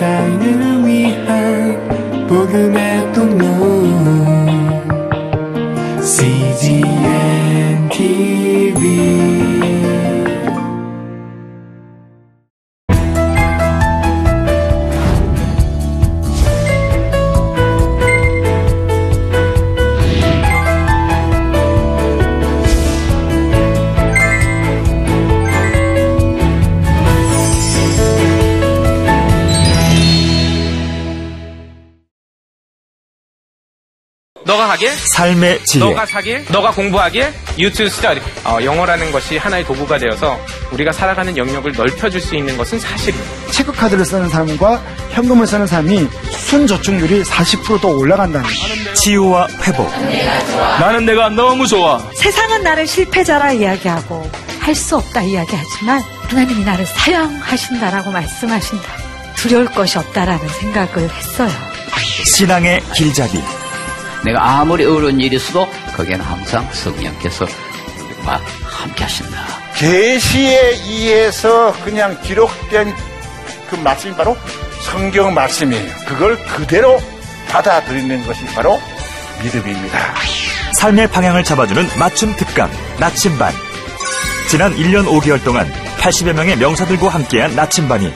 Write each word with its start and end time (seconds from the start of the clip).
세상을 0.00 0.86
위한 0.86 2.26
복음의 2.26 2.79
삶의 35.20 35.60
지혜 35.66 35.84
너가 35.84 36.06
사길, 36.06 36.46
너가 36.48 36.70
공부하길, 36.70 37.30
to 37.56 37.86
study. 37.86 38.22
어, 38.42 38.58
영어라는 38.64 39.12
것이 39.12 39.36
하나의 39.36 39.66
도구가 39.66 39.98
되어서 39.98 40.38
우리가 40.70 40.92
살아가는 40.92 41.36
영역을 41.36 41.72
넓혀줄 41.72 42.22
수 42.22 42.34
있는 42.36 42.56
것은 42.56 42.78
사실입니다. 42.80 43.30
체크카드를 43.50 44.06
쓰는 44.06 44.30
사람과 44.30 44.82
현금을 45.10 45.46
쓰는 45.46 45.66
사람이 45.66 46.08
순저축률이 46.30 47.22
40%더 47.24 47.88
올라간다는. 47.88 48.48
치유와 48.94 49.48
회복 49.64 49.90
나는 50.80 51.04
내가 51.04 51.28
너무 51.28 51.66
좋아. 51.66 52.00
세상은 52.14 52.62
나를 52.62 52.86
실패자라 52.86 53.52
이야기하고 53.52 54.30
할 54.60 54.74
수 54.74 54.96
없다 54.96 55.20
이야기하지만 55.22 56.00
하나님이 56.28 56.64
나를 56.64 56.86
사용하신다라고 56.86 58.10
말씀하신다. 58.10 58.84
두려울 59.36 59.66
것이 59.66 59.98
없다라는 59.98 60.48
생각을 60.48 61.10
했어요. 61.10 61.50
신앙의 62.24 62.82
길잡이 62.94 63.42
내가 64.24 64.60
아무리 64.60 64.84
어려운 64.84 65.20
일이 65.20 65.36
있어도 65.36 65.66
거기에는 65.96 66.24
항상 66.24 66.68
성령께서 66.72 67.46
우리와 67.46 68.40
함께 68.62 69.04
하신다. 69.04 69.46
계시에 69.76 70.74
의해서 70.84 71.72
그냥 71.84 72.20
기록된 72.22 72.94
그 73.70 73.76
말씀이 73.76 74.14
바로 74.14 74.36
성경 74.82 75.32
말씀이에요. 75.34 75.90
그걸 76.06 76.36
그대로 76.44 77.00
받아들이는 77.48 78.26
것이 78.26 78.44
바로 78.46 78.80
믿음입니다. 79.42 79.98
삶의 80.74 81.08
방향을 81.08 81.44
잡아주는 81.44 81.88
맞춤 81.98 82.34
특강 82.36 82.70
나침반 82.98 83.52
지난 84.48 84.74
1년 84.74 85.06
5개월 85.06 85.42
동안 85.44 85.70
80여 85.98 86.32
명의 86.32 86.56
명사들과 86.56 87.08
함께한 87.08 87.54
나침반이 87.54 88.12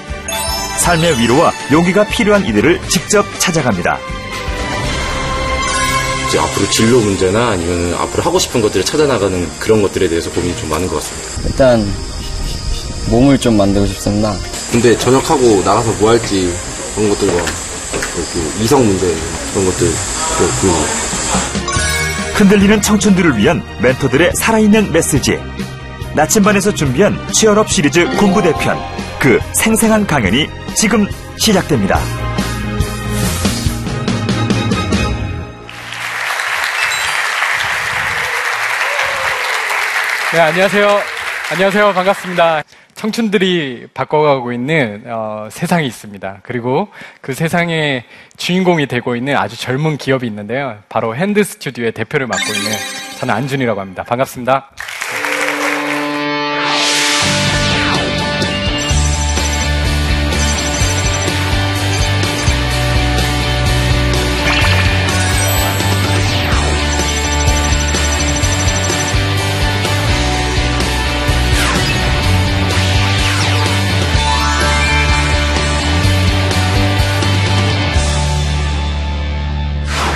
삶의 0.78 1.18
위로와 1.20 1.52
용기가 1.72 2.04
필요한 2.04 2.44
이들을 2.44 2.80
직접 2.88 3.24
찾아갑니다. 3.38 3.98
이제 6.34 6.40
앞으로 6.40 6.68
진로 6.68 6.98
문제나 6.98 7.50
아니면 7.50 7.94
앞으로 7.94 8.24
하고 8.24 8.40
싶은 8.40 8.60
것들을 8.60 8.84
찾아나가는 8.84 9.48
그런 9.60 9.80
것들에 9.82 10.08
대해서 10.08 10.32
고민이 10.32 10.56
좀 10.56 10.68
많은 10.68 10.88
것 10.88 10.96
같습니다. 10.96 11.48
일단 11.48 11.94
몸을 13.08 13.38
좀 13.38 13.56
만들고 13.56 13.86
싶습니다. 13.86 14.34
근데 14.72 14.98
전역하고 14.98 15.62
나가서 15.64 15.92
뭐 16.00 16.10
할지 16.10 16.52
그런 16.96 17.10
것들과 17.10 17.34
그 18.32 18.62
이성 18.64 18.84
문제 18.84 19.14
그런 19.52 19.66
것들. 19.66 19.88
흔들리는 22.34 22.82
청춘들을 22.82 23.36
위한 23.36 23.62
멘토들의 23.80 24.32
살아있는 24.34 24.90
메시지 24.90 25.38
나침반에서 26.16 26.74
준비한 26.74 27.16
취업업 27.32 27.70
시리즈 27.70 28.04
군부대편 28.16 28.76
그 29.20 29.38
생생한 29.52 30.04
강연이 30.04 30.48
지금 30.74 31.06
시작됩니다. 31.38 32.23
네, 40.34 40.40
안녕하세요. 40.40 40.88
안녕하세요. 41.52 41.92
반갑습니다. 41.92 42.64
청춘들이 42.96 43.86
바꿔가고 43.94 44.52
있는 44.52 45.04
어, 45.06 45.46
세상이 45.48 45.86
있습니다. 45.86 46.40
그리고 46.42 46.88
그 47.20 47.34
세상의 47.34 48.02
주인공이 48.36 48.88
되고 48.88 49.14
있는 49.14 49.36
아주 49.36 49.56
젊은 49.56 49.96
기업이 49.96 50.26
있는데요. 50.26 50.78
바로 50.88 51.14
핸드 51.14 51.44
스튜디오의 51.44 51.92
대표를 51.92 52.26
맡고 52.26 52.52
있는 52.52 52.72
저는 53.20 53.32
안준이라고 53.32 53.80
합니다. 53.80 54.02
반갑습니다. 54.02 54.70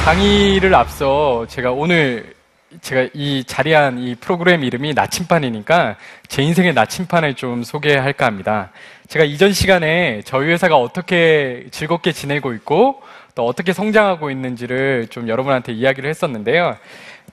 강의를 0.09 0.75
앞서 0.75 1.45
제가 1.49 1.73
오늘 1.73 2.33
제가 2.81 3.11
이 3.13 3.45
자리한 3.45 3.99
이 3.99 4.15
프로그램 4.15 4.65
이름이 4.65 4.95
나침판이니까 4.95 5.97
제 6.29 6.43
인생의 6.43 6.73
나침판을 6.73 7.35
좀 7.35 7.63
소개할까 7.63 8.25
합니다. 8.25 8.71
제가 9.09 9.27
이전 9.27 9.53
시간에 9.53 10.23
저희 10.25 10.49
회사가 10.49 10.79
어떻게 10.79 11.67
즐겁게 11.73 12.13
지내고 12.13 12.55
있고 12.55 13.03
또 13.35 13.45
어떻게 13.45 13.75
성장하고 13.75 14.31
있는지를 14.31 15.09
좀 15.09 15.29
여러분한테 15.29 15.75
이야기를 15.75 16.09
했었는데요. 16.09 16.79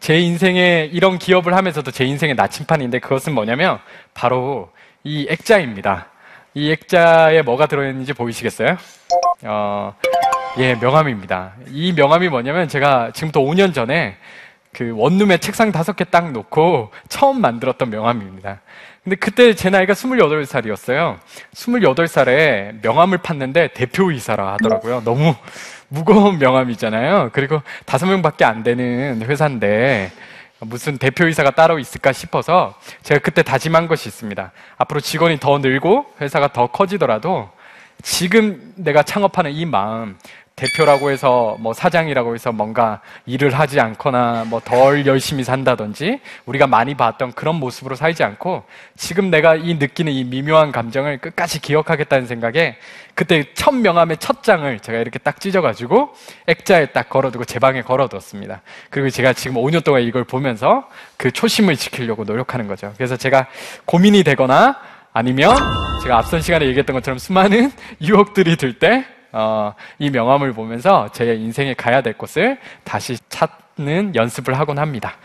제 0.02 0.20
인생에 0.20 0.90
이런 0.92 1.18
기업을 1.18 1.56
하면서도 1.56 1.92
제 1.92 2.04
인생의 2.04 2.36
나침판인데 2.36 3.00
그것은 3.00 3.34
뭐냐면 3.34 3.80
바로 4.14 4.70
이 5.06 5.28
액자입니다. 5.30 6.08
이 6.54 6.74
액자에 6.74 7.42
뭐가 7.42 7.68
들어있는지 7.68 8.12
보이시겠어요? 8.12 8.76
어, 9.44 9.96
예, 10.58 10.76
명함입니다. 10.76 11.54
이 11.68 11.92
명함이 11.94 12.30
뭐냐면 12.30 12.68
제가 12.68 13.12
지금부터 13.14 13.42
5년 13.42 13.74
전에 13.74 14.16
그 14.72 14.94
원룸에 14.96 15.38
책상 15.38 15.72
다섯 15.72 15.96
개 15.96 16.06
딱 16.06 16.32
놓고 16.32 16.92
처음 17.10 17.42
만들었던 17.42 17.90
명함입니다. 17.90 18.62
근데 19.04 19.16
그때 19.18 19.54
제 19.54 19.70
나이가 19.70 19.94
28살이었어요. 19.94 21.18
28살에 21.54 22.82
명함을 22.82 23.20
팠는데 23.20 23.74
대표이사라 23.74 24.54
하더라고요. 24.54 25.02
너무 25.04 25.36
무거운 25.90 26.40
명함이잖아요. 26.40 27.30
그리고 27.34 27.62
다섯 27.86 28.06
명밖에 28.08 28.46
안 28.46 28.64
되는 28.64 29.22
회사인데 29.24 30.12
무슨 30.60 30.98
대표이사가 30.98 31.52
따로 31.52 31.80
있을까 31.80 32.14
싶어서 32.14 32.74
제가 33.04 33.20
그때 33.20 33.44
다짐한 33.44 33.88
것이 33.88 34.08
있습니다. 34.08 34.52
앞으로 34.78 35.02
직원이 35.02 35.38
더 35.40 35.58
늘고 35.60 36.06
회사가 36.22 36.54
더 36.54 36.68
커지더라도 36.68 37.50
지금 38.02 38.74
내가 38.76 39.04
창업하는 39.04 39.52
이 39.52 39.66
마음, 39.66 40.18
대표라고 40.56 41.12
해서 41.12 41.58
뭐 41.60 41.74
사장이라고 41.74 42.34
해서 42.34 42.54
뭔가 42.54 43.02
일을 43.26 43.54
하지 43.54 43.80
않거나 43.82 44.46
뭐 44.48 44.62
덜 44.66 45.06
열심히 45.06 45.44
산다든지 45.44 46.22
우리가 46.46 46.66
많이 46.66 46.96
봤던 46.96 47.34
그런 47.34 47.56
모습으로 47.56 47.96
살지 47.96 48.24
않고 48.24 48.64
지금 48.96 49.30
내가 49.30 49.56
이 49.56 49.76
느끼는 49.76 50.14
이 50.14 50.24
미묘한 50.24 50.72
감정을 50.72 51.18
끝까지 51.18 51.60
기억하겠다는 51.60 52.26
생각에 52.26 52.78
그때 53.16 53.54
첫 53.54 53.76
명함의 53.76 54.18
첫 54.18 54.44
장을 54.44 54.80
제가 54.80 55.00
이렇게 55.00 55.20
딱 55.20 55.42
찢어가지고 55.42 56.14
액자에 56.48 56.88
딱 56.88 57.10
걸어두고 57.10 57.44
제 57.44 57.60
방에 57.60 57.82
걸어뒀습니다. 57.82 58.62
그리고 58.90 59.10
제가 59.10 59.34
지금 59.34 59.58
5년 59.58 59.84
동안 59.84 60.04
이걸 60.04 60.24
보면서 60.24 60.90
그 61.18 61.32
초심을 61.32 61.76
지키려고 61.76 62.24
노력하는 62.24 62.68
거죠. 62.68 62.94
그래서 62.96 63.18
제가 63.18 63.48
고민이 63.84 64.24
되거나 64.24 64.80
아니면 65.12 65.56
제가 66.02 66.18
앞선 66.18 66.42
시간에 66.42 66.66
얘기했던 66.66 66.94
것처럼 66.94 67.20
수많은 67.20 67.72
유혹들이 68.02 68.56
들 68.56 68.80
때 68.80 69.06
어, 69.38 69.74
이 70.00 70.10
명함을 70.10 70.54
보면서 70.54 71.10
제 71.12 71.36
인생에 71.36 71.74
가야 71.74 72.00
될 72.00 72.14
곳을 72.14 72.58
다시 72.86 73.18
찾는 73.28 74.16
연습을 74.16 74.58
하곤 74.58 74.80
합니다. 74.80 75.18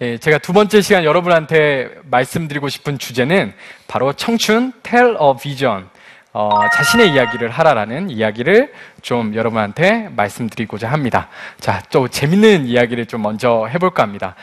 예, 0.00 0.18
제가 0.18 0.38
두 0.38 0.52
번째 0.52 0.80
시간 0.80 1.04
여러분한테 1.04 1.88
말씀드리고 2.10 2.68
싶은 2.68 2.98
주제는 2.98 3.54
바로 3.86 4.12
청춘 4.12 4.72
tell 4.82 5.10
a 5.10 5.34
vision. 5.40 5.86
어, 6.32 6.50
자신의 6.74 7.12
이야기를 7.12 7.48
하라라는 7.48 8.10
이야기를 8.10 8.72
좀 9.02 9.34
여러분한테 9.34 10.08
말씀드리고자 10.16 10.90
합니다. 10.90 11.28
자, 11.60 11.80
또 11.90 12.08
재밌는 12.08 12.66
이야기를 12.66 13.06
좀 13.06 13.22
먼저 13.22 13.66
해볼까 13.66 14.02
합니다. 14.02 14.34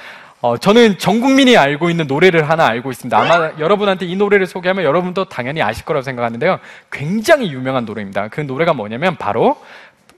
어, 0.46 0.58
저는 0.58 1.00
전 1.00 1.22
국민이 1.22 1.58
알고 1.58 1.90
있는 1.90 2.06
노래를 2.06 2.48
하나 2.48 2.68
알고 2.68 2.92
있습니다. 2.92 3.18
아마 3.18 3.52
여러분한테 3.58 4.06
이 4.06 4.16
노래를 4.16 4.46
소개하면 4.46 4.86
여러분도 4.86 5.26
당연히 5.26 5.64
아실 5.64 5.86
거라고 5.86 6.04
생각하는데요. 6.04 6.60
굉장히 6.92 7.52
유명한 7.52 7.86
노래입니다. 7.86 8.28
그 8.28 8.42
노래가 8.42 8.76
뭐냐면 8.76 9.16
바로 9.16 9.58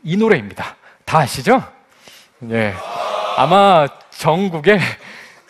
이 0.03 0.18
노래입니다. 0.18 0.75
다 1.06 1.19
아시죠? 1.19 1.63
예. 2.51 2.74
아마 3.38 3.88
전국에 4.09 4.79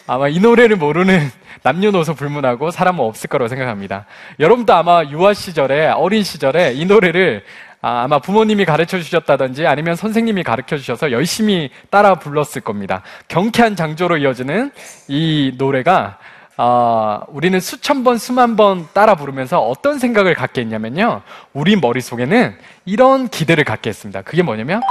아마 0.06 0.28
이 0.28 0.40
노래를 0.40 0.76
모르는 0.76 1.32
남녀노소 1.64 2.14
불문하고 2.14 2.70
사람은 2.70 3.04
없을 3.04 3.30
거라고 3.32 3.50
생각합니다. 3.50 4.06
여러분도 4.40 4.76
아마 4.76 5.04
유아 5.04 5.34
시절에 5.34 5.88
어린 5.88 6.22
시절에 6.22 6.74
이 6.74 6.86
노래를 6.86 7.44
아, 7.82 8.04
아마 8.04 8.20
부모님이 8.20 8.66
가르쳐 8.66 9.00
주셨다든지 9.00 9.68
아니면 9.68 9.96
선생님이 9.96 10.44
가르쳐 10.44 10.78
주셔서 10.78 11.12
열심히 11.12 11.70
따라 11.90 12.16
불렀을 12.16 12.62
겁니다. 12.62 13.04
경쾌한 13.28 13.76
장조로 13.76 14.18
이어지는 14.18 14.72
이 15.08 15.54
노래가 15.58 16.18
아, 16.60 17.22
우리는 17.28 17.60
수천 17.60 18.04
번, 18.04 18.18
수만 18.18 18.56
번 18.56 18.88
따라 18.94 19.14
부르면서 19.14 19.60
어떤 19.60 20.00
생각을 20.00 20.34
갖게 20.34 20.62
했냐면요. 20.62 21.22
우리 21.54 21.76
머릿속에는 21.76 22.58
이런 22.86 23.28
기대를 23.28 23.64
갖게 23.64 23.92
했습니다. 23.92 24.24
그게 24.24 24.42
뭐냐면 24.42 24.82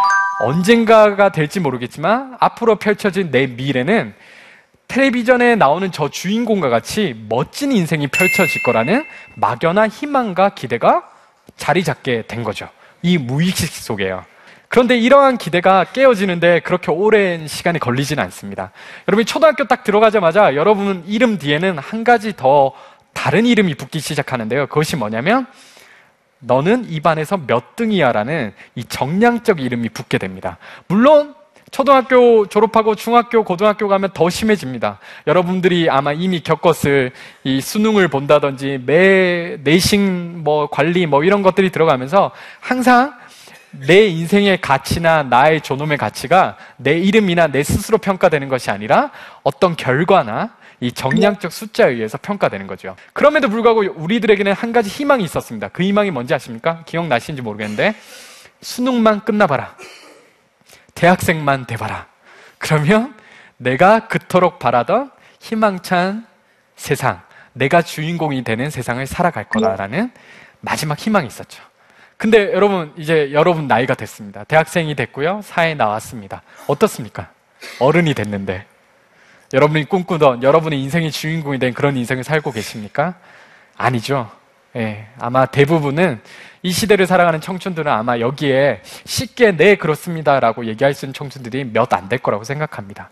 언젠가가 0.44 1.30
될지 1.30 1.58
모르겠지만 1.58 2.36
앞으로 2.38 2.76
펼쳐진 2.76 3.32
내 3.32 3.48
미래는 3.48 4.14
텔레비전에 4.86 5.56
나오는 5.56 5.90
저 5.90 6.08
주인공과 6.08 6.68
같이 6.68 7.20
멋진 7.28 7.72
인생이 7.72 8.06
펼쳐질 8.06 8.62
거라는 8.62 9.04
막연한 9.34 9.90
희망과 9.90 10.50
기대가 10.50 11.10
자리 11.56 11.84
잡게 11.84 12.22
된 12.26 12.42
거죠. 12.42 12.68
이 13.02 13.18
무의식 13.18 13.72
속에요. 13.72 14.24
그런데 14.68 14.98
이러한 14.98 15.38
기대가 15.38 15.84
깨어지는데 15.84 16.60
그렇게 16.60 16.90
오랜 16.90 17.46
시간이 17.46 17.78
걸리지는 17.78 18.22
않습니다. 18.24 18.72
여러분이 19.08 19.24
초등학교 19.24 19.64
딱 19.64 19.84
들어가자마자 19.84 20.54
여러분 20.54 21.04
이름 21.06 21.38
뒤에는 21.38 21.78
한 21.78 22.04
가지 22.04 22.34
더 22.36 22.72
다른 23.12 23.46
이름이 23.46 23.74
붙기 23.76 24.00
시작하는데요. 24.00 24.66
그것이 24.66 24.96
뭐냐면 24.96 25.46
너는 26.40 26.86
이 26.90 27.00
반에서 27.00 27.38
몇 27.38 27.76
등이야라는 27.76 28.52
이 28.74 28.84
정량적 28.84 29.60
이름이 29.60 29.88
붙게 29.90 30.18
됩니다. 30.18 30.58
물론 30.88 31.34
초등학교 31.70 32.46
졸업하고 32.46 32.94
중학교, 32.94 33.42
고등학교 33.42 33.88
가면 33.88 34.10
더 34.14 34.30
심해집니다. 34.30 34.98
여러분들이 35.26 35.90
아마 35.90 36.12
이미 36.12 36.40
겪었을 36.40 37.12
이 37.44 37.60
수능을 37.60 38.08
본다든지 38.08 38.82
매 38.86 39.58
내신 39.62 40.25
뭐 40.46 40.68
관리 40.70 41.06
뭐 41.06 41.24
이런 41.24 41.42
것들이 41.42 41.70
들어가면서 41.70 42.30
항상 42.60 43.14
내 43.72 44.06
인생의 44.06 44.60
가치나 44.60 45.24
나의 45.24 45.60
존엄의 45.60 45.98
가치가 45.98 46.56
내 46.76 46.96
이름이나 46.96 47.48
내 47.48 47.64
스스로 47.64 47.98
평가되는 47.98 48.48
것이 48.48 48.70
아니라 48.70 49.10
어떤 49.42 49.74
결과나 49.74 50.50
이 50.78 50.92
정량적 50.92 51.50
숫자에 51.50 51.90
의해서 51.90 52.16
평가되는 52.22 52.68
거죠. 52.68 52.94
그럼에도 53.12 53.48
불구하고 53.48 53.80
우리들에게는 53.96 54.52
한 54.52 54.72
가지 54.72 54.88
희망이 54.88 55.24
있었습니다. 55.24 55.68
그 55.68 55.82
희망이 55.82 56.12
뭔지 56.12 56.32
아십니까? 56.32 56.84
기억나시는지 56.86 57.42
모르겠는데 57.42 57.96
수능만 58.60 59.24
끝나봐라. 59.24 59.74
대학생만 60.94 61.66
돼봐라. 61.66 62.06
그러면 62.58 63.14
내가 63.56 64.06
그토록 64.06 64.60
바라던 64.60 65.10
희망찬 65.40 66.24
세상, 66.76 67.22
내가 67.56 67.80
주인공이 67.82 68.44
되는 68.44 68.68
세상을 68.70 69.04
살아갈 69.06 69.44
거다라는 69.44 70.10
마지막 70.60 70.98
희망이 70.98 71.26
있었죠. 71.26 71.62
근데 72.18 72.52
여러분, 72.52 72.92
이제 72.96 73.30
여러분 73.32 73.66
나이가 73.66 73.94
됐습니다. 73.94 74.44
대학생이 74.44 74.94
됐고요. 74.94 75.40
사회에 75.42 75.74
나왔습니다. 75.74 76.42
어떻습니까? 76.66 77.30
어른이 77.80 78.14
됐는데. 78.14 78.66
여러분이 79.54 79.84
꿈꾸던 79.84 80.42
여러분의 80.42 80.82
인생의 80.82 81.10
주인공이 81.10 81.58
된 81.58 81.72
그런 81.72 81.96
인생을 81.96 82.24
살고 82.24 82.52
계십니까? 82.52 83.14
아니죠. 83.76 84.30
예, 84.76 85.06
아마 85.18 85.46
대부분은 85.46 86.20
이 86.62 86.70
시대를 86.72 87.06
살아가는 87.06 87.40
청춘들은 87.40 87.90
아마 87.90 88.18
여기에 88.18 88.82
쉽게 89.04 89.56
네 89.56 89.76
그렇습니다라고 89.76 90.66
얘기할 90.66 90.92
수 90.94 91.06
있는 91.06 91.14
청춘들이 91.14 91.64
몇 91.72 91.92
안 91.94 92.08
될 92.08 92.18
거라고 92.18 92.44
생각합니다. 92.44 93.10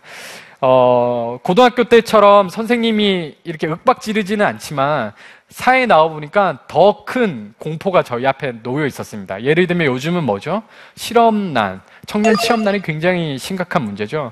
어, 0.67 1.37
고등학교 1.43 1.83
때처럼 1.83 2.49
선생님이 2.49 3.35
이렇게 3.43 3.67
윽박 3.67 4.01
지르지는 4.01 4.43
않지만 4.43 5.11
사회에 5.49 5.85
나와 5.85 6.07
보니까 6.09 6.57
더 6.67 7.05
큰 7.05 7.53
공포가 7.59 8.01
저희 8.01 8.25
앞에 8.25 8.63
놓여 8.63 8.87
있었습니다. 8.87 9.43
예를 9.43 9.67
들면 9.67 9.85
요즘은 9.85 10.23
뭐죠? 10.23 10.63
실업난, 10.95 11.81
청년 12.07 12.35
취업난이 12.35 12.81
굉장히 12.81 13.37
심각한 13.37 13.83
문제죠. 13.83 14.31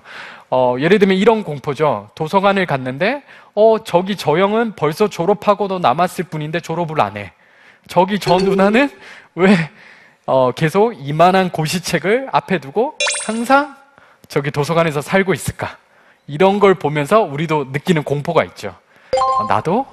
어, 0.50 0.75
예를 0.80 0.97
들면 0.97 1.18
이런 1.18 1.44
공포죠. 1.44 2.09
도서관을 2.15 2.65
갔는데, 2.65 3.21
어, 3.53 3.83
저기 3.83 4.15
저 4.15 4.39
형은 4.39 4.74
벌써 4.75 5.07
졸업하고도 5.07 5.77
남았을 5.77 6.24
뿐인데 6.25 6.62
졸업을 6.62 7.00
안 7.00 7.15
해. 7.15 7.31
저기 7.88 8.18
저 8.18 8.38
누나는 8.38 8.89
왜, 9.35 9.56
어, 10.25 10.51
계속 10.51 10.94
이만한 10.94 11.51
고시책을 11.51 12.30
앞에 12.31 12.57
두고 12.57 12.97
항상 13.27 13.75
저기 14.27 14.50
도서관에서 14.50 15.01
살고 15.01 15.35
있을까? 15.35 15.77
이런 16.28 16.60
걸 16.60 16.75
보면서 16.75 17.22
우리도 17.22 17.68
느끼는 17.72 18.04
공포가 18.04 18.44
있죠. 18.46 18.75
어, 19.40 19.46
나도 19.48 19.86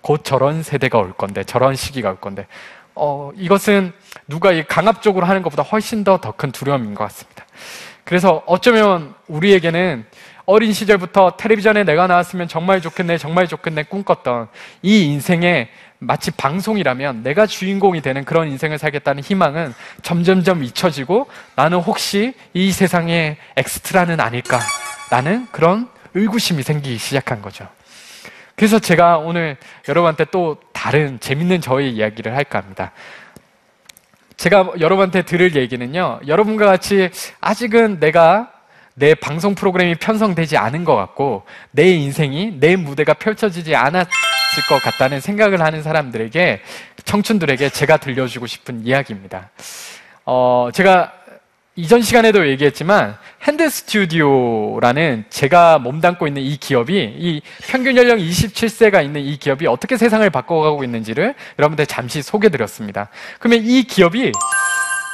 곧 0.00 0.24
저런 0.24 0.62
세대가 0.62 0.98
올 0.98 1.12
건데, 1.12 1.44
저런 1.44 1.76
시기가 1.76 2.10
올 2.10 2.16
건데, 2.16 2.46
어, 2.94 3.30
이것은 3.36 3.92
누가 4.28 4.52
이 4.52 4.62
강압적으로 4.64 5.26
하는 5.26 5.42
것보다 5.42 5.62
훨씬 5.62 6.04
더 6.04 6.18
더 6.18 6.32
큰 6.32 6.52
두려움인 6.52 6.94
것 6.94 7.04
같습니다. 7.04 7.44
그래서 8.04 8.42
어쩌면 8.46 9.14
우리에게는 9.28 10.04
어린 10.46 10.74
시절부터 10.74 11.36
텔레비전에 11.38 11.84
내가 11.84 12.06
나왔으면 12.06 12.48
정말 12.48 12.82
좋겠네, 12.82 13.16
정말 13.16 13.48
좋겠네 13.48 13.84
꿈꿨던 13.84 14.48
이 14.82 15.06
인생이 15.06 15.68
마치 16.00 16.30
방송이라면 16.32 17.22
내가 17.22 17.46
주인공이 17.46 18.02
되는 18.02 18.26
그런 18.26 18.48
인생을 18.48 18.76
살겠다는 18.76 19.22
희망은 19.22 19.72
점점점 20.02 20.62
잊혀지고 20.62 21.28
나는 21.56 21.78
혹시 21.78 22.34
이 22.52 22.72
세상의 22.72 23.38
엑스트라는 23.56 24.20
아닐까 24.20 24.58
라는 25.14 25.46
그런 25.52 25.88
의구심이 26.14 26.64
생기기 26.64 26.98
시작한 26.98 27.40
거죠. 27.40 27.68
그래서 28.56 28.80
제가 28.80 29.18
오늘 29.18 29.56
여러분한테 29.88 30.24
또 30.32 30.58
다른 30.72 31.20
재밌는 31.20 31.60
저의 31.60 31.92
이야기를 31.92 32.34
할까 32.34 32.58
합니다. 32.58 32.90
제가 34.36 34.72
여러분한테 34.80 35.22
드릴 35.22 35.54
얘기는요, 35.54 36.18
여러분과 36.26 36.66
같이 36.66 37.10
아직은 37.40 38.00
내가 38.00 38.50
내 38.94 39.14
방송 39.14 39.54
프로그램이 39.54 39.94
편성되지 39.94 40.56
않은 40.56 40.82
것 40.82 40.96
같고, 40.96 41.44
내 41.70 41.90
인생이, 41.90 42.58
내 42.58 42.74
무대가 42.74 43.14
펼쳐지지 43.14 43.76
않았을 43.76 44.10
것 44.68 44.82
같다는 44.82 45.20
생각을 45.20 45.60
하는 45.60 45.84
사람들에게, 45.84 46.60
청춘들에게 47.04 47.68
제가 47.68 47.98
들려주고 47.98 48.48
싶은 48.48 48.84
이야기입니다. 48.84 49.50
어, 50.24 50.70
제가 50.72 51.12
이전 51.76 52.02
시간에도 52.02 52.46
얘기했지만, 52.46 53.16
핸드 53.42 53.68
스튜디오라는 53.68 55.24
제가 55.28 55.80
몸담고 55.80 56.28
있는 56.28 56.40
이 56.42 56.56
기업이, 56.56 57.16
이 57.18 57.42
평균 57.62 57.96
연령 57.96 58.18
27세가 58.18 59.04
있는 59.04 59.22
이 59.22 59.36
기업이 59.36 59.66
어떻게 59.66 59.96
세상을 59.96 60.28
바꿔가고 60.30 60.84
있는지를 60.84 61.34
여러분들 61.58 61.86
잠시 61.86 62.22
소개드렸습니다. 62.22 63.08
그러면 63.40 63.64
이 63.64 63.82
기업이 63.82 64.30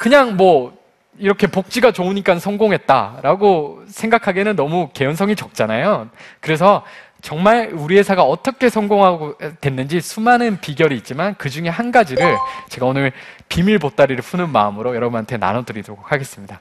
그냥 0.02 0.36
뭐, 0.36 0.78
이렇게 1.18 1.46
복지가 1.46 1.92
좋으니까 1.92 2.38
성공했다라고 2.38 3.84
생각하기에는 3.88 4.56
너무 4.56 4.90
개연성이 4.92 5.36
적잖아요. 5.36 6.08
그래서 6.40 6.82
정말 7.22 7.70
우리 7.74 7.98
회사가 7.98 8.22
어떻게 8.22 8.70
성공하고 8.70 9.36
됐는지 9.60 10.00
수많은 10.00 10.60
비결이 10.60 10.96
있지만 10.96 11.34
그 11.36 11.50
중에 11.50 11.68
한 11.68 11.92
가지를 11.92 12.36
제가 12.70 12.86
오늘 12.86 13.12
비밀 13.50 13.78
보따리를 13.78 14.22
푸는 14.22 14.48
마음으로 14.48 14.96
여러분한테 14.96 15.36
나눠드리도록 15.36 16.10
하겠습니다. 16.10 16.60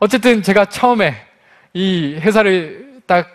어쨌든 0.00 0.42
제가 0.42 0.64
처음에 0.64 1.14
이 1.72 2.16
회사를 2.18 3.02
딱 3.06 3.28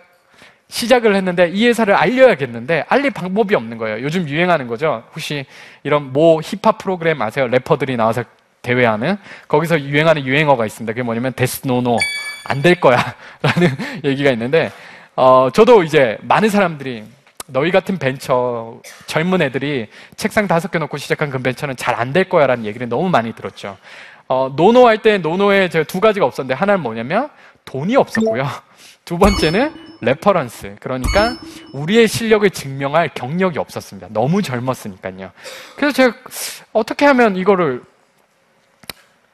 시작을 0.67 1.15
했는데 1.15 1.49
이 1.49 1.67
회사를 1.67 1.93
알려야겠는데 1.93 2.85
알릴 2.89 3.11
방법이 3.11 3.55
없는 3.55 3.77
거예요. 3.77 4.01
요즘 4.01 4.27
유행하는 4.27 4.67
거죠. 4.67 5.03
혹시 5.11 5.45
이런 5.83 6.11
모 6.11 6.41
힙합 6.41 6.79
프로그램 6.79 7.21
아세요? 7.21 7.47
래퍼들이 7.47 7.95
나와서 7.95 8.23
대회하는 8.63 9.17
거기서 9.47 9.79
유행하는 9.81 10.25
유행어가 10.25 10.65
있습니다. 10.65 10.91
그게 10.91 11.03
뭐냐면 11.03 11.31
데스노노 11.33 11.97
안 12.47 12.61
될 12.61 12.75
거야 12.79 12.97
라는 13.41 13.69
얘기가 14.03 14.31
있는데 14.31 14.71
어, 15.15 15.49
저도 15.53 15.83
이제 15.83 16.17
많은 16.21 16.49
사람들이 16.49 17.03
너희 17.47 17.71
같은 17.71 17.97
벤처 17.99 18.79
젊은 19.05 19.41
애들이 19.41 19.87
책상 20.15 20.47
다섯 20.47 20.71
개 20.71 20.79
놓고 20.79 20.97
시작한 20.97 21.29
그 21.29 21.37
벤처는 21.39 21.75
잘 21.75 21.95
안 21.99 22.11
될 22.13 22.27
거야라는 22.29 22.65
얘기를 22.65 22.87
너무 22.89 23.09
많이 23.09 23.33
들었죠. 23.33 23.77
어, 24.27 24.51
no 24.55 24.71
no 24.71 24.87
할 24.87 24.97
때 24.99 25.17
no 25.19 25.39
no에 25.39 25.69
제가 25.69 25.85
두 25.85 25.99
가지가 25.99 26.25
없었는데 26.25 26.55
하나는 26.55 26.81
뭐냐면 26.81 27.29
돈이 27.65 27.95
없었고요. 27.95 28.47
두 29.05 29.17
번째는 29.19 29.97
reference. 30.01 30.75
그러니까 30.79 31.37
우리의 31.73 32.07
실력을 32.07 32.49
증명할 32.49 33.09
경력이 33.13 33.59
없었습니다. 33.59 34.07
너무 34.11 34.41
젊었으니까요. 34.41 35.31
그래서 35.75 35.93
제가 35.93 36.15
어떻게 36.73 37.05
하면 37.05 37.35
이거를 37.35 37.83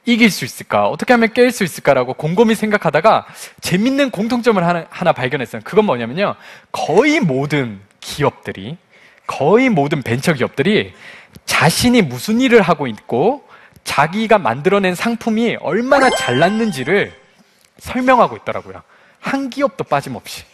이길 0.04 0.30
수 0.30 0.44
있을까? 0.44 0.88
어떻게 0.88 1.12
하면 1.14 1.28
깰 1.30 1.50
수 1.52 1.62
있을까라고 1.64 2.14
곰곰이 2.14 2.54
생각하다가 2.54 3.26
재밌는 3.60 4.10
공통점을 4.10 4.62
하나, 4.66 4.84
하나 4.90 5.12
발견했어요. 5.12 5.62
그건 5.64 5.84
뭐냐면요. 5.86 6.34
거의 6.72 7.20
모든 7.20 7.80
기업들이, 8.02 8.76
거의 9.26 9.70
모든 9.70 10.02
벤처 10.02 10.34
기업들이 10.34 10.92
자신이 11.46 12.02
무슨 12.02 12.42
일을 12.42 12.60
하고 12.60 12.86
있고 12.86 13.48
자기가 13.84 14.36
만들어낸 14.38 14.94
상품이 14.94 15.56
얼마나 15.60 16.10
잘났는지를 16.10 17.12
설명하고 17.78 18.36
있더라고요. 18.36 18.82
한 19.20 19.48
기업도 19.48 19.84
빠짐없이. 19.84 20.44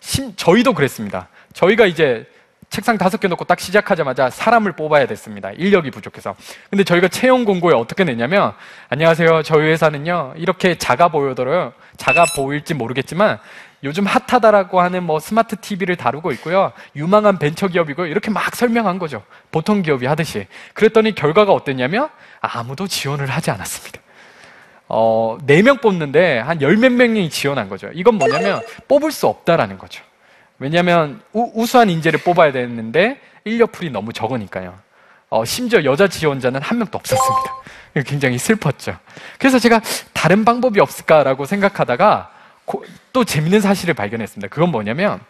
심, 0.00 0.36
저희도 0.36 0.74
그랬습니다. 0.74 1.28
저희가 1.54 1.86
이제 1.86 2.26
책상 2.68 2.98
다섯 2.98 3.18
개 3.20 3.28
놓고 3.28 3.44
딱 3.44 3.60
시작하자마자 3.60 4.30
사람을 4.30 4.72
뽑아야 4.72 5.06
됐습니다. 5.06 5.52
인력이 5.52 5.90
부족해서. 5.92 6.34
근데 6.70 6.82
저희가 6.82 7.08
채용 7.08 7.44
공고에 7.44 7.72
어떻게 7.72 8.02
냈냐면, 8.02 8.52
안녕하세요. 8.88 9.44
저희 9.44 9.68
회사는요, 9.68 10.34
이렇게 10.36 10.76
작아 10.76 11.08
보여더라요. 11.08 11.72
작아 11.96 12.24
보일지 12.36 12.74
모르겠지만, 12.74 13.38
요즘 13.84 14.06
핫하다라고 14.06 14.80
하는 14.80 15.02
뭐 15.04 15.20
스마트 15.20 15.56
TV를 15.56 15.96
다루고 15.96 16.32
있고요. 16.32 16.72
유망한 16.96 17.38
벤처 17.38 17.68
기업이고요. 17.68 18.06
이렇게 18.06 18.30
막 18.30 18.56
설명한 18.56 18.98
거죠. 18.98 19.22
보통 19.50 19.82
기업이 19.82 20.06
하듯이. 20.06 20.46
그랬더니 20.72 21.14
결과가 21.14 21.52
어땠냐면, 21.52 22.08
아무도 22.40 22.86
지원을 22.86 23.26
하지 23.26 23.50
않았습니다. 23.50 24.00
어, 24.88 25.38
4명 25.46 25.80
뽑는데 25.80 26.38
한 26.38 26.60
열 26.60 26.76
몇 26.76 26.92
명이 26.92 27.30
지원한 27.30 27.68
거죠. 27.68 27.88
이건 27.94 28.16
뭐냐면 28.16 28.62
뽑을 28.88 29.12
수 29.12 29.26
없다라는 29.26 29.78
거죠. 29.78 30.02
왜냐하면 30.58 31.20
우, 31.32 31.66
수한 31.66 31.90
인재를 31.90 32.20
뽑아야 32.20 32.52
되는데 32.52 33.20
인력풀이 33.44 33.90
너무 33.90 34.12
적으니까요. 34.12 34.78
어, 35.30 35.44
심지어 35.44 35.84
여자 35.84 36.06
지원자는 36.06 36.62
한 36.62 36.78
명도 36.78 36.96
없었습니다. 36.98 37.54
굉장히 38.06 38.38
슬펐죠. 38.38 38.96
그래서 39.38 39.58
제가 39.58 39.80
다른 40.12 40.44
방법이 40.44 40.80
없을까라고 40.80 41.44
생각하다가 41.44 42.30
고, 42.30 42.33
또 43.12 43.24
재밌는 43.24 43.60
사실을 43.60 43.94
발견했습니다. 43.94 44.48
그건 44.48 44.70
뭐냐면 44.70 45.20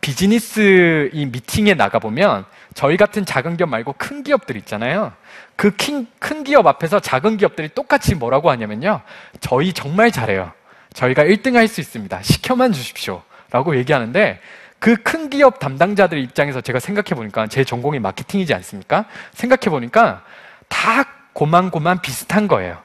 비즈니스 0.00 1.10
이 1.12 1.26
미팅에 1.26 1.74
나가보면 1.74 2.44
저희 2.74 2.96
같은 2.96 3.24
작은 3.24 3.56
기업 3.56 3.68
말고 3.68 3.94
큰 3.98 4.22
기업들 4.24 4.56
있잖아요. 4.56 5.12
그 5.56 5.70
큰 6.18 6.44
기업 6.44 6.66
앞에서 6.66 6.98
작은 6.98 7.36
기업들이 7.36 7.68
똑같이 7.68 8.14
뭐라고 8.14 8.50
하냐면요. 8.50 9.00
저희 9.40 9.72
정말 9.72 10.10
잘해요. 10.10 10.52
저희가 10.94 11.24
1등 11.24 11.54
할 11.54 11.68
수 11.68 11.80
있습니다. 11.80 12.20
시켜만 12.22 12.72
주십시오. 12.72 13.22
라고 13.50 13.76
얘기하는데 13.76 14.40
그 14.80 14.96
큰 15.04 15.30
기업 15.30 15.60
담당자들 15.60 16.18
입장에서 16.18 16.60
제가 16.60 16.80
생각해 16.80 17.10
보니까 17.14 17.46
제 17.46 17.62
전공이 17.62 18.00
마케팅이지 18.00 18.52
않습니까? 18.54 19.04
생각해 19.34 19.70
보니까 19.70 20.24
다 20.68 21.04
고만고만 21.34 22.02
비슷한 22.02 22.48
거예요. 22.48 22.78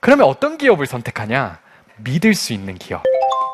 그러면 0.00 0.26
어떤 0.26 0.56
기업을 0.56 0.86
선택하냐? 0.86 1.58
믿을 1.98 2.34
수 2.34 2.52
있는 2.54 2.76
기업. 2.78 3.02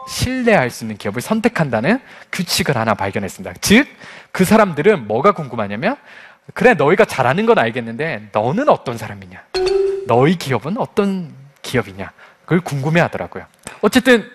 신뢰할 0.08 0.70
수 0.70 0.84
있는 0.84 0.96
기업을 0.96 1.20
선택한다는 1.20 2.00
규칙을 2.32 2.76
하나 2.76 2.94
발견했습니다. 2.94 3.54
즉, 3.60 3.86
그 4.32 4.44
사람들은 4.44 5.06
뭐가 5.06 5.32
궁금하냐면, 5.32 5.96
그래, 6.54 6.74
너희가 6.74 7.04
잘하는 7.04 7.46
건 7.46 7.58
알겠는데, 7.58 8.30
너는 8.32 8.68
어떤 8.68 8.96
사람이냐? 8.96 9.42
너희 10.06 10.36
기업은 10.36 10.78
어떤 10.78 11.32
기업이냐? 11.62 12.10
그걸 12.42 12.60
궁금해 12.60 13.00
하더라고요. 13.00 13.44
어쨌든, 13.82 14.28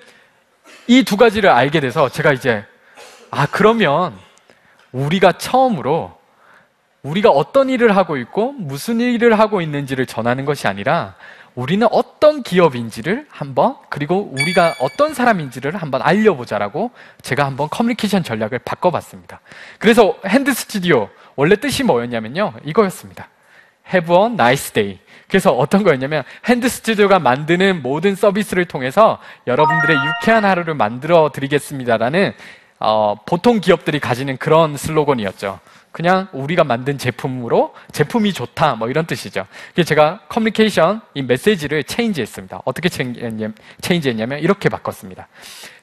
이 0.88 1.03
두 1.03 1.18
가지를 1.18 1.50
알게 1.50 1.80
돼서 1.80 2.10
제가 2.10 2.34
이제, 2.34 2.63
아, 3.32 3.48
그러면 3.50 4.13
우리가 4.92 5.34
처음으로 5.34 6.18
우리가 7.01 7.30
어떤 7.30 7.70
일을 7.70 7.98
하고 7.98 8.15
있고 8.18 8.51
무슨 8.53 9.01
일을 9.01 9.39
하고 9.39 9.60
있는지를 9.62 10.06
전하는 10.06 10.46
것이 10.46 10.68
아니라 10.68 11.15
우리는 11.55 11.88
어떤 11.91 12.41
기업인지를 12.41 13.27
한번 13.29 13.75
그리고 13.89 14.31
우리가 14.31 14.75
어떤 14.79 15.13
사람인지를 15.13 15.75
한번 15.75 16.01
알려보자라고 16.01 16.91
제가 17.22 17.45
한번 17.45 17.69
커뮤니케이션 17.69 18.24
전략을 18.24 18.60
바꿔봤습니다. 18.60 19.39
그래서 19.77 20.17
핸드 20.25 20.53
스튜디오 20.53 21.10
원래 21.36 21.55
뜻이 21.55 21.83
뭐였냐면요 21.83 22.53
이거였습니다. 22.65 23.29
Have 23.93 24.15
a 24.15 24.25
nice 24.25 24.74
day. 24.74 25.00
그래서 25.27 25.51
어떤 25.51 25.83
거였냐면 25.83 26.24
핸드 26.45 26.69
스튜디오가 26.69 27.19
만드는 27.19 27.81
모든 27.81 28.15
서비스를 28.15 28.65
통해서 28.65 29.19
여러분들의 29.48 29.95
유쾌한 29.95 30.45
하루를 30.45 30.74
만들어 30.75 31.31
드리겠습니다라는 31.33 32.33
어, 32.79 33.15
보통 33.25 33.60
기업들이 33.60 34.00
가지는 34.00 34.38
그런 34.38 34.75
슬로건이었죠. 34.75 35.60
그냥 35.94 36.28
우리가 36.34 36.64
만든 36.64 36.98
제품으로 36.98 37.74
제품이 37.92 38.34
좋다 38.34 38.76
뭐 38.76 38.90
이런 38.90 39.06
뜻이죠. 39.06 39.46
그래서 39.74 39.88
제가 39.88 40.22
커뮤니케이션 40.28 41.02
이 41.14 41.22
메시지를 41.22 41.84
change했습니다. 41.84 42.63
어떻게 42.66 42.90
change했냐면 42.89 44.39
이렇게 44.40 44.70
바꿨습니다. 44.70 45.28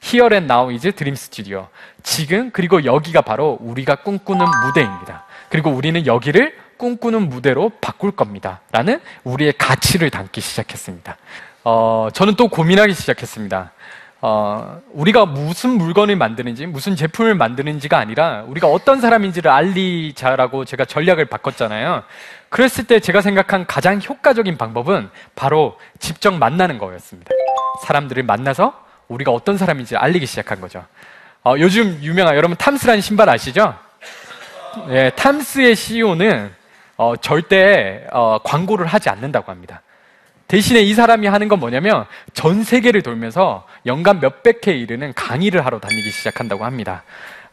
Here 0.03 0.35
and 0.35 0.51
now 0.51 0.69
is 0.69 0.91
Dream 0.91 1.13
Studio. 1.13 1.69
지금 2.03 2.51
그리고 2.51 2.83
여기가 2.83 3.21
바로 3.21 3.57
우리가 3.61 3.95
꿈꾸는 3.95 4.45
무대입니다. 4.67 5.25
그리고 5.49 5.71
우리는 5.71 6.05
여기를 6.05 6.55
꿈꾸는 6.75 7.29
무대로 7.29 7.71
바꿀 7.79 8.11
겁니다. 8.11 8.59
라는 8.73 8.99
우리의 9.23 9.53
가치를 9.57 10.09
담기 10.09 10.41
시작했습니다. 10.41 11.15
어, 11.63 12.09
저는 12.11 12.35
또 12.35 12.49
고민하기 12.49 12.93
시작했습니다. 12.93 13.71
어, 14.23 14.79
우리가 14.91 15.25
무슨 15.25 15.71
물건을 15.71 16.15
만드는지, 16.15 16.67
무슨 16.67 16.95
제품을 16.95 17.33
만드는지가 17.33 17.97
아니라 17.97 18.43
우리가 18.47 18.67
어떤 18.67 19.01
사람인지를 19.01 19.49
알리자라고 19.49 20.63
제가 20.63 20.85
전략을 20.85 21.25
바꿨잖아요. 21.25 22.03
그랬을 22.49 22.85
때 22.85 22.99
제가 22.99 23.21
생각한 23.21 23.65
가장 23.65 23.99
효과적인 23.99 24.57
방법은 24.57 25.09
바로 25.35 25.77
직접 25.97 26.31
만나는 26.35 26.77
거였습니다. 26.77 27.31
사람들을 27.83 28.21
만나서 28.21 28.85
우리가 29.07 29.31
어떤 29.31 29.57
사람인지 29.57 29.97
알리기 29.97 30.27
시작한 30.27 30.61
거죠. 30.61 30.85
어, 31.43 31.55
요즘 31.57 31.97
유명한 32.03 32.35
여러분 32.35 32.55
탐스라는 32.55 33.01
신발 33.01 33.27
아시죠? 33.27 33.73
네, 34.87 35.09
탐스의 35.11 35.75
CEO는 35.75 36.53
어, 36.95 37.15
절대 37.15 38.05
어, 38.11 38.37
광고를 38.43 38.85
하지 38.85 39.09
않는다고 39.09 39.51
합니다. 39.51 39.81
대신에 40.51 40.81
이 40.81 40.93
사람이 40.93 41.27
하는 41.27 41.47
건 41.47 41.61
뭐냐면 41.61 42.03
전 42.33 42.65
세계를 42.65 43.03
돌면서 43.03 43.65
연간 43.85 44.19
몇백 44.19 44.67
회 44.67 44.73
이르는 44.73 45.13
강의를 45.13 45.65
하러 45.65 45.79
다니기 45.79 46.11
시작한다고 46.11 46.65
합니다. 46.65 47.03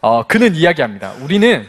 어, 0.01 0.25
그는 0.25 0.57
이야기합니다. 0.57 1.13
우리는 1.23 1.65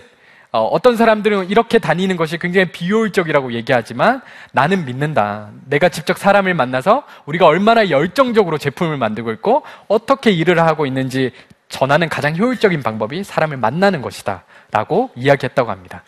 어, 0.52 0.76
떤 0.82 0.98
사람들은 0.98 1.52
이렇게 1.52 1.78
다니는 1.78 2.16
것이 2.16 2.40
굉장히 2.40 2.72
비효율적이라고 2.72 3.54
얘기하지만 3.54 4.24
나는 4.54 4.86
믿는다. 4.86 5.52
내가 5.68 5.90
직접 5.90 6.18
사람을 6.18 6.56
만나서 6.56 7.04
우리가 7.28 7.46
얼마나 7.46 7.92
열정적으로 7.92 8.58
제품을 8.58 8.98
만들고 8.98 9.32
있고 9.34 9.62
어떻게 9.88 10.32
일을 10.32 10.60
하고 10.60 10.88
있는지 10.88 11.32
전하는 11.68 12.10
가장 12.10 12.36
효율적인 12.36 12.82
방법이 12.82 13.24
사람을 13.24 13.58
만나는 13.58 14.02
것이다. 14.02 14.46
라고 14.72 15.12
이야기했다고 15.16 15.70
합니다. 15.70 16.04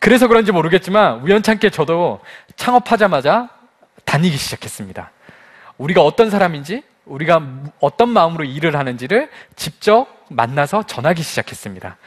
그래서 0.00 0.28
그런지 0.28 0.52
모르겠지만 0.52 1.20
우연찮게 1.20 1.70
저도 1.70 2.20
창업하자마자 2.56 3.55
다니기 4.06 4.38
시작했습니다. 4.38 5.10
우리가 5.76 6.02
어떤 6.02 6.30
사람인지, 6.30 6.82
우리가 7.04 7.42
어떤 7.80 8.08
마음으로 8.08 8.44
일을 8.44 8.76
하는지를 8.76 9.28
직접 9.54 10.06
만나서 10.30 10.84
전하기 10.84 11.22
시작했습니다. 11.22 11.98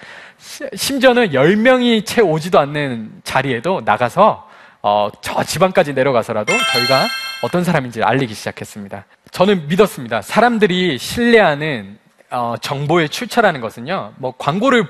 심지어는 0.76 1.30
10명이 1.30 2.06
채 2.06 2.22
오지도 2.22 2.60
않는 2.60 3.22
자리에도 3.24 3.82
나가서 3.86 4.50
어, 4.82 5.10
저 5.22 5.44
지방까지 5.44 5.94
내려가서라도 5.94 6.54
저희가 6.74 7.08
어떤 7.44 7.64
사람인지 7.64 8.02
알리기 8.02 8.34
시작했습니다. 8.34 9.06
저는 9.32 9.68
믿었습니다. 9.68 10.22
사람들이 10.22 10.98
신뢰하는 10.98 12.00
어, 12.32 12.56
정보에 12.62 13.08
출처라는 13.08 13.60
것은요, 13.62 14.14
뭐 14.18 14.34
광고를 14.38 14.86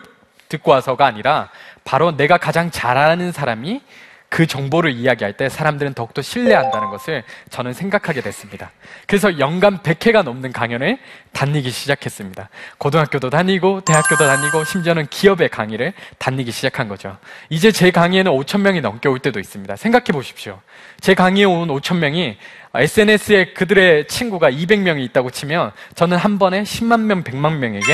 듣고 0.47 0.71
와서가 0.71 1.05
아니라 1.05 1.49
바로 1.83 2.15
내가 2.15 2.37
가장 2.37 2.69
잘 2.71 2.97
아는 2.97 3.31
사람이 3.31 3.81
그 4.29 4.45
정보를 4.45 4.91
이야기할 4.91 5.33
때 5.33 5.49
사람들은 5.49 5.95
더욱더 5.95 6.21
신뢰한다는 6.21 6.89
것을 6.91 7.23
저는 7.49 7.73
생각하게 7.73 8.21
됐습니다. 8.21 8.71
그래서 9.07 9.39
연간 9.39 9.79
100회가 9.79 10.23
넘는 10.23 10.51
강연을 10.51 10.99
다니기 11.33 11.71
시작했습니다. 11.71 12.49
고등학교도 12.77 13.31
다니고 13.31 13.81
대학교도 13.81 14.25
다니고 14.25 14.63
심지어는 14.63 15.07
기업의 15.07 15.49
강의를 15.49 15.93
다니기 16.19 16.51
시작한 16.51 16.87
거죠. 16.87 17.17
이제 17.49 17.71
제 17.71 17.89
강의에는 17.89 18.31
5천 18.31 18.61
명이 18.61 18.81
넘게 18.81 19.09
올 19.09 19.19
때도 19.19 19.39
있습니다. 19.39 19.75
생각해 19.75 20.05
보십시오. 20.13 20.61
제 21.01 21.15
강의에 21.15 21.45
온 21.45 21.67
5천 21.67 21.97
명이 21.97 22.37
SNS에 22.75 23.53
그들의 23.53 24.07
친구가 24.07 24.51
200명이 24.51 25.03
있다고 25.05 25.31
치면 25.31 25.71
저는 25.95 26.17
한 26.17 26.37
번에 26.37 26.61
10만 26.61 27.01
명, 27.01 27.23
100만 27.23 27.57
명에게 27.57 27.93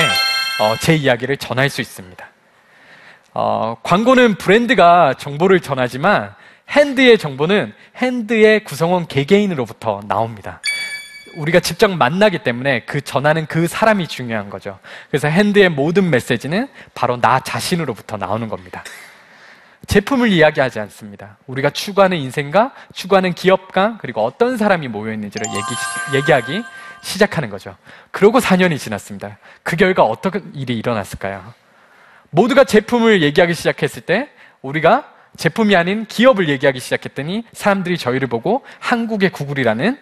어, 0.60 0.76
제 0.80 0.94
이야기를 0.94 1.38
전할 1.38 1.70
수 1.70 1.80
있습니다. 1.80 2.35
어, 3.38 3.76
광고는 3.82 4.36
브랜드가 4.36 5.12
정보를 5.12 5.60
전하지만 5.60 6.34
핸드의 6.70 7.18
정보는 7.18 7.74
핸드의 7.96 8.64
구성원 8.64 9.06
개개인으로부터 9.06 10.00
나옵니다. 10.08 10.62
우리가 11.36 11.60
직접 11.60 11.88
만나기 11.88 12.38
때문에 12.38 12.86
그 12.86 13.02
전하는 13.02 13.44
그 13.44 13.66
사람이 13.66 14.08
중요한 14.08 14.48
거죠. 14.48 14.78
그래서 15.10 15.28
핸드의 15.28 15.68
모든 15.68 16.08
메시지는 16.08 16.66
바로 16.94 17.20
나 17.20 17.40
자신으로부터 17.40 18.16
나오는 18.16 18.48
겁니다. 18.48 18.82
제품을 19.86 20.32
이야기하지 20.32 20.80
않습니다. 20.80 21.36
우리가 21.46 21.68
추구하는 21.68 22.16
인생과 22.16 22.72
추구하는 22.94 23.34
기업과 23.34 23.98
그리고 24.00 24.24
어떤 24.24 24.56
사람이 24.56 24.88
모여 24.88 25.12
있는지를 25.12 25.46
얘기, 25.48 26.16
얘기하기 26.16 26.64
시작하는 27.02 27.50
거죠. 27.50 27.76
그러고 28.12 28.38
4년이 28.38 28.78
지났습니다. 28.78 29.36
그 29.62 29.76
결과 29.76 30.04
어떤 30.04 30.54
일이 30.54 30.78
일어났을까요? 30.78 31.65
모두가 32.36 32.64
제품을 32.64 33.22
얘기하기 33.22 33.54
시작했을 33.54 34.02
때 34.02 34.28
우리가 34.60 35.10
제품이 35.38 35.74
아닌 35.74 36.04
기업을 36.06 36.50
얘기하기 36.50 36.78
시작했더니 36.78 37.44
사람들이 37.54 37.96
저희를 37.96 38.28
보고 38.28 38.62
한국의 38.78 39.30
구글이라는 39.30 39.98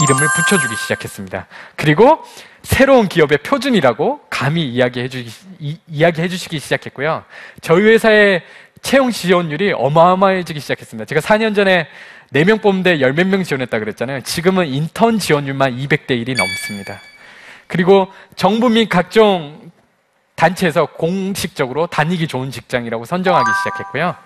이름을 0.00 0.26
붙여주기 0.36 0.76
시작했습니다. 0.76 1.46
그리고 1.76 2.22
새로운 2.62 3.08
기업의 3.08 3.38
표준이라고 3.38 4.20
감히 4.28 4.68
이야기해 4.68 5.08
주기, 5.08 5.30
이, 5.58 5.78
이야기해 5.88 6.28
주시기 6.28 6.58
시작했고요. 6.58 7.24
저희 7.62 7.82
회사의 7.84 8.42
채용 8.82 9.10
지원율이 9.10 9.72
어마어마해지기 9.72 10.60
시작했습니다. 10.60 11.06
제가 11.06 11.20
4년 11.22 11.54
전에 11.54 11.88
4명 12.34 12.60
뽑는데 12.60 12.98
10몇 12.98 13.26
명 13.26 13.42
지원했다 13.42 13.78
그랬잖아요. 13.78 14.20
지금은 14.20 14.68
인턴 14.68 15.18
지원율만 15.18 15.78
200대 15.78 16.10
1이 16.10 16.36
넘습니다. 16.36 17.00
그리고 17.66 18.08
정부 18.36 18.68
및 18.68 18.88
각종 18.88 19.59
단체에서 20.40 20.86
공식적으로 20.86 21.86
다니기 21.86 22.26
좋은 22.26 22.50
직장이라고 22.50 23.04
선정하기 23.04 23.50
시작했고요. 23.58 24.16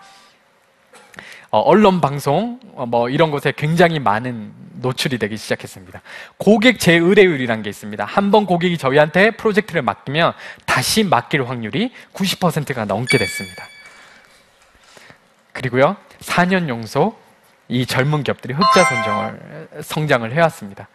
어, 1.50 1.58
언론 1.58 2.00
방송 2.00 2.60
어, 2.76 2.86
뭐 2.86 3.08
이런 3.08 3.32
곳에 3.32 3.52
굉장히 3.56 3.98
많은 3.98 4.52
노출이 4.74 5.18
되기 5.18 5.36
시작했습니다. 5.36 6.02
고객 6.36 6.78
재의뢰율이라는 6.78 7.64
게 7.64 7.70
있습니다. 7.70 8.04
한 8.04 8.30
번 8.30 8.46
고객이 8.46 8.78
저희한테 8.78 9.32
프로젝트를 9.32 9.82
맡기면 9.82 10.34
다시 10.66 11.02
맡길 11.02 11.48
확률이 11.48 11.92
90%가 12.12 12.84
넘게 12.84 13.18
됐습니다. 13.18 13.64
그리고요, 15.52 15.96
4년 16.20 16.68
연속 16.68 17.16
이 17.66 17.86
젊은 17.86 18.22
기업들이 18.22 18.54
흑자 18.54 18.84
성장을 18.84 19.68
성장을 19.82 20.32
해왔습니다. 20.32 20.88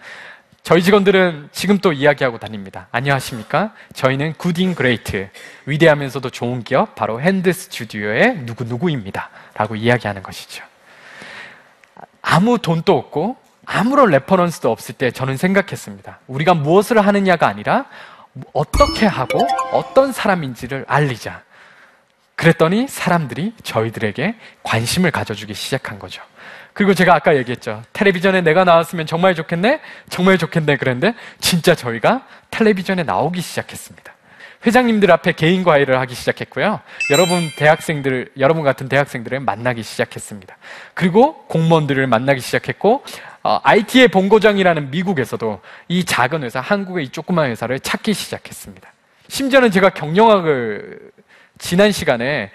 저희 0.63 0.83
직원들은 0.83 1.49
지금 1.51 1.79
또 1.79 1.91
이야기하고 1.93 2.37
다닙니다. 2.37 2.87
안녕하십니까? 2.91 3.73
저희는 3.93 4.33
Good 4.33 4.57
and 4.57 4.75
Great, 4.75 5.29
위대하면서도 5.65 6.29
좋은 6.29 6.63
기업, 6.63 6.95
바로 6.95 7.19
핸드 7.21 7.51
스튜디오의 7.51 8.39
누구누구입니다. 8.43 9.29
라고 9.55 9.75
이야기하는 9.75 10.21
것이죠. 10.21 10.63
아무 12.21 12.59
돈도 12.59 12.95
없고, 12.95 13.37
아무런 13.65 14.09
reference도 14.11 14.71
없을 14.71 14.95
때 14.95 15.11
저는 15.11 15.37
생각했습니다. 15.37 16.19
우리가 16.27 16.53
무엇을 16.53 17.05
하느냐가 17.05 17.47
아니라, 17.47 17.85
어떻게 18.53 19.05
하고 19.05 19.39
어떤 19.71 20.11
사람인지를 20.11 20.85
알리자. 20.87 21.41
그랬더니 22.35 22.87
사람들이 22.87 23.53
저희들에게 23.63 24.35
관심을 24.63 25.11
가져주기 25.11 25.53
시작한 25.53 25.99
거죠. 25.99 26.21
그리고 26.79 26.93
제가 26.93 27.13
아까 27.13 27.35
얘기했죠. 27.35 27.83
텔레비전에 27.91 28.39
내가 28.39 28.63
나왔으면 28.63 29.05
정말 29.05 29.35
좋겠네? 29.35 29.81
정말 30.07 30.37
좋겠네. 30.37 30.77
그랬는데 30.77 31.13
진짜 31.41 31.75
저희가 31.75 32.25
텔레비전에 32.51 33.03
나오기 33.03 33.41
시작했습니다. 33.41 34.13
회장님들 34.65 35.11
앞에 35.11 35.33
개인 35.33 35.65
과외를 35.65 35.99
하기 35.99 36.15
시작했고요. 36.15 36.79
여러분 37.11 37.41
대학생들, 37.57 38.31
여러분 38.39 38.63
같은 38.63 38.87
대학생들을 38.87 39.41
만나기 39.41 39.83
시작했습니다. 39.83 40.55
그리고 40.93 41.43
공무원들을 41.49 42.07
만나기 42.07 42.39
시작했고, 42.39 43.03
어, 43.43 43.59
IT의 43.61 44.07
본고장이라는 44.07 44.89
미국에서도 44.89 45.59
이 45.89 46.05
작은 46.05 46.43
회사, 46.43 46.61
한국의 46.61 47.03
이 47.03 47.09
조그만 47.09 47.49
회사를 47.49 47.81
찾기 47.81 48.13
시작했습니다. 48.13 48.89
심지어는 49.27 49.71
제가 49.71 49.89
경영학을 49.89 51.11
지난 51.57 51.91
시간에 51.91 52.51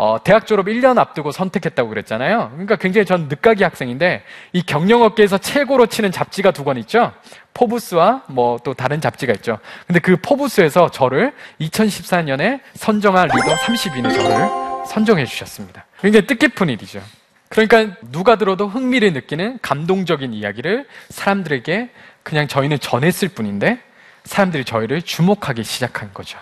어, 0.00 0.22
대학 0.22 0.46
졸업 0.46 0.66
1년 0.66 0.96
앞두고 0.96 1.32
선택했다고 1.32 1.88
그랬잖아요. 1.88 2.50
그러니까 2.52 2.76
굉장히 2.76 3.04
전 3.04 3.26
늦가기 3.28 3.64
학생인데 3.64 4.22
이 4.52 4.62
경영업계에서 4.62 5.38
최고로 5.38 5.86
치는 5.86 6.12
잡지가 6.12 6.52
두 6.52 6.62
권 6.62 6.76
있죠. 6.78 7.12
포브스와 7.54 8.22
뭐 8.28 8.58
또 8.62 8.74
다른 8.74 9.00
잡지가 9.00 9.32
있죠. 9.34 9.58
근데 9.88 9.98
그 9.98 10.16
포브스에서 10.22 10.90
저를 10.92 11.32
2014년에 11.60 12.60
선정한 12.74 13.26
리더 13.28 13.56
30인의 13.56 14.14
저를 14.14 14.86
선정해 14.86 15.24
주셨습니다. 15.24 15.84
굉장히 16.00 16.26
뜻깊은 16.28 16.68
일이죠. 16.68 17.02
그러니까 17.48 17.96
누가 18.12 18.36
들어도 18.36 18.68
흥미를 18.68 19.12
느끼는 19.14 19.58
감동적인 19.62 20.32
이야기를 20.32 20.86
사람들에게 21.08 21.90
그냥 22.22 22.46
저희는 22.46 22.78
전했을 22.78 23.28
뿐인데 23.30 23.80
사람들이 24.24 24.64
저희를 24.64 25.02
주목하기 25.02 25.64
시작한 25.64 26.12
거죠. 26.14 26.38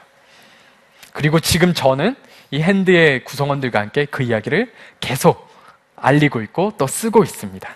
그리고 1.13 1.41
지금 1.41 1.73
저는 1.73 2.17
이 2.51 2.61
핸드의 2.63 3.25
구성원들과 3.25 3.81
함께 3.81 4.05
그 4.05 4.23
이야기를 4.23 4.73
계속 5.01 5.49
알리고 5.97 6.43
있고 6.43 6.73
또 6.79 6.87
쓰고 6.87 7.23
있습니다. 7.25 7.69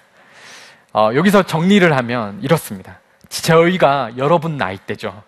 어, 0.92 1.10
여기서 1.14 1.42
정리를 1.44 1.96
하면 1.96 2.38
이렇습니다. 2.42 3.00
저희가 3.28 4.12
여러분 4.16 4.56
나이대죠. 4.56 5.22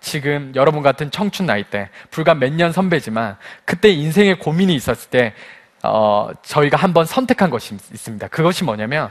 지금 0.00 0.52
여러분 0.54 0.82
같은 0.82 1.10
청춘 1.10 1.46
나이대, 1.46 1.88
불과 2.10 2.34
몇 2.34 2.52
년 2.52 2.72
선배지만 2.72 3.36
그때 3.64 3.90
인생에 3.90 4.34
고민이 4.34 4.74
있었을 4.74 5.10
때 5.10 5.34
어, 5.82 6.30
저희가 6.42 6.76
한번 6.76 7.04
선택한 7.06 7.50
것이 7.50 7.74
있습니다. 7.74 8.28
그것이 8.28 8.64
뭐냐면 8.64 9.10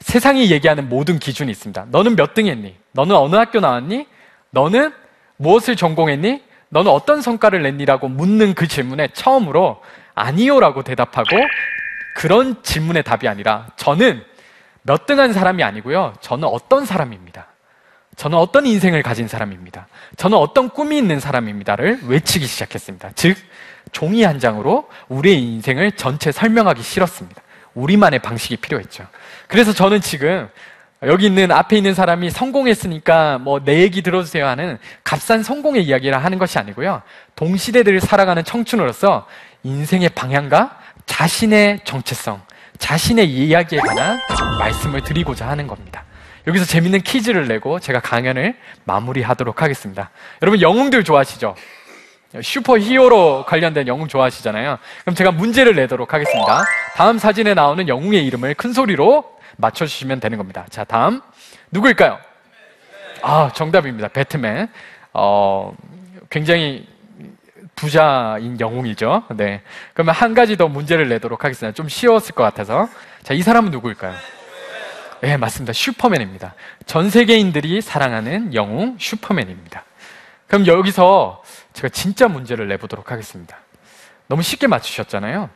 세상이 0.00 0.50
얘기하는 0.50 0.88
모든 0.88 1.18
기준이 1.18 1.50
있습니다. 1.50 1.86
너는 1.90 2.16
몇 2.16 2.34
등 2.34 2.46
했니? 2.46 2.76
너는 2.92 3.14
어느 3.16 3.34
학교 3.36 3.60
나왔니? 3.60 4.06
너는 4.50 4.92
무엇을 5.36 5.74
전공했니? 5.76 6.42
너는 6.68 6.90
어떤 6.90 7.22
성과를 7.22 7.62
냈니라고 7.62 8.08
묻는 8.08 8.54
그 8.54 8.66
질문에 8.66 9.08
처음으로 9.08 9.82
아니요라고 10.14 10.82
대답하고 10.82 11.36
그런 12.16 12.62
질문의 12.62 13.02
답이 13.02 13.28
아니라 13.28 13.68
저는 13.76 14.22
몇 14.82 15.06
등한 15.06 15.32
사람이 15.32 15.62
아니고요. 15.62 16.14
저는 16.20 16.48
어떤 16.48 16.86
사람입니다. 16.86 17.48
저는 18.16 18.38
어떤 18.38 18.66
인생을 18.66 19.02
가진 19.02 19.28
사람입니다. 19.28 19.88
저는 20.16 20.38
어떤 20.38 20.70
꿈이 20.70 20.96
있는 20.96 21.20
사람입니다를 21.20 22.00
외치기 22.06 22.46
시작했습니다. 22.46 23.10
즉, 23.14 23.36
종이 23.92 24.22
한 24.22 24.38
장으로 24.38 24.88
우리의 25.08 25.42
인생을 25.42 25.92
전체 25.92 26.32
설명하기 26.32 26.82
싫었습니다. 26.82 27.42
우리만의 27.74 28.20
방식이 28.20 28.56
필요했죠. 28.56 29.06
그래서 29.48 29.72
저는 29.72 30.00
지금 30.00 30.48
여기 31.06 31.26
있는 31.26 31.50
앞에 31.52 31.76
있는 31.76 31.94
사람이 31.94 32.30
성공했으니까 32.30 33.38
뭐 33.38 33.60
내 33.64 33.80
얘기 33.80 34.02
들어주세요 34.02 34.46
하는 34.46 34.78
값싼 35.02 35.42
성공의 35.42 35.84
이야기를 35.84 36.22
하는 36.22 36.38
것이 36.38 36.58
아니고요. 36.58 37.02
동시대들을 37.36 38.00
살아가는 38.00 38.44
청춘으로서 38.44 39.26
인생의 39.62 40.10
방향과 40.10 40.78
자신의 41.06 41.80
정체성, 41.84 42.42
자신의 42.78 43.28
이야기에 43.28 43.78
관한 43.80 44.20
말씀을 44.58 45.02
드리고자 45.02 45.48
하는 45.48 45.66
겁니다. 45.66 46.04
여기서 46.46 46.64
재밌는 46.64 47.00
퀴즈를 47.00 47.48
내고 47.48 47.80
제가 47.80 48.00
강연을 48.00 48.54
마무리하도록 48.84 49.62
하겠습니다. 49.62 50.10
여러분 50.42 50.60
영웅들 50.60 51.02
좋아하시죠? 51.04 51.54
슈퍼 52.42 52.78
히어로 52.78 53.44
관련된 53.46 53.86
영웅 53.88 54.08
좋아하시잖아요. 54.08 54.78
그럼 55.02 55.14
제가 55.14 55.32
문제를 55.32 55.74
내도록 55.74 56.12
하겠습니다. 56.14 56.64
다음 56.94 57.18
사진에 57.18 57.54
나오는 57.54 57.88
영웅의 57.88 58.24
이름을 58.26 58.54
큰 58.54 58.72
소리로 58.72 59.35
맞춰주시면 59.56 60.20
되는 60.20 60.38
겁니다. 60.38 60.66
자, 60.70 60.84
다음. 60.84 61.20
누구일까요? 61.70 62.18
아, 63.22 63.50
정답입니다. 63.54 64.08
배트맨. 64.08 64.68
어, 65.12 65.74
굉장히 66.30 66.86
부자인 67.74 68.58
영웅이죠. 68.58 69.24
네. 69.36 69.62
그러면 69.94 70.14
한 70.14 70.34
가지 70.34 70.56
더 70.56 70.68
문제를 70.68 71.08
내도록 71.08 71.44
하겠습니다. 71.44 71.74
좀 71.74 71.88
쉬웠을 71.88 72.34
것 72.34 72.42
같아서. 72.42 72.88
자, 73.22 73.34
이 73.34 73.42
사람은 73.42 73.70
누구일까요? 73.70 74.14
네, 75.20 75.36
맞습니다. 75.36 75.72
슈퍼맨입니다. 75.72 76.54
전 76.84 77.10
세계인들이 77.10 77.80
사랑하는 77.80 78.54
영웅 78.54 78.96
슈퍼맨입니다. 78.98 79.84
그럼 80.46 80.66
여기서 80.66 81.42
제가 81.72 81.88
진짜 81.88 82.28
문제를 82.28 82.68
내보도록 82.68 83.10
하겠습니다. 83.10 83.58
너무 84.28 84.42
쉽게 84.42 84.66
맞추셨잖아요. 84.66 85.50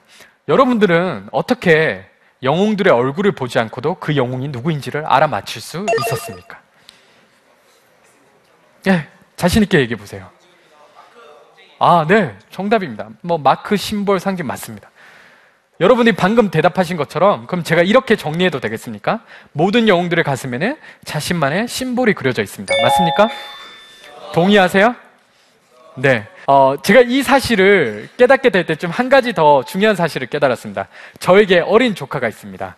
여러분들은 0.48 1.28
어떻게 1.32 2.09
영웅들의 2.42 2.92
얼굴을 2.92 3.32
보지 3.32 3.58
않고도 3.58 3.96
그 3.96 4.16
영웅이 4.16 4.48
누구인지를 4.48 5.04
알아맞힐 5.06 5.60
수 5.60 5.84
있었습니까? 6.06 6.60
네, 8.84 9.06
자신 9.36 9.62
있게 9.62 9.80
얘기해 9.80 9.98
보세요. 9.98 10.30
아, 11.78 12.04
네, 12.08 12.36
정답입니다. 12.50 13.08
뭐, 13.22 13.38
마크 13.38 13.76
심볼 13.76 14.20
상징 14.20 14.46
맞습니다. 14.46 14.90
여러분이 15.80 16.12
방금 16.12 16.50
대답하신 16.50 16.98
것처럼, 16.98 17.46
그럼 17.46 17.64
제가 17.64 17.82
이렇게 17.82 18.16
정리해도 18.16 18.60
되겠습니까? 18.60 19.24
모든 19.52 19.88
영웅들의 19.88 20.24
가슴에는 20.24 20.76
자신만의 21.04 21.68
심볼이 21.68 22.12
그려져 22.12 22.42
있습니다. 22.42 22.74
맞습니까? 22.82 23.30
동의하세요? 24.34 24.94
네. 25.96 26.28
어, 26.52 26.74
제가 26.82 27.02
이 27.02 27.22
사실을 27.22 28.08
깨닫게 28.16 28.50
될 28.50 28.66
때쯤 28.66 28.90
한 28.90 29.08
가지 29.08 29.32
더 29.32 29.62
중요한 29.62 29.94
사실을 29.94 30.26
깨달았습니다. 30.26 30.88
저에게 31.20 31.60
어린 31.60 31.94
조카가 31.94 32.26
있습니다. 32.26 32.76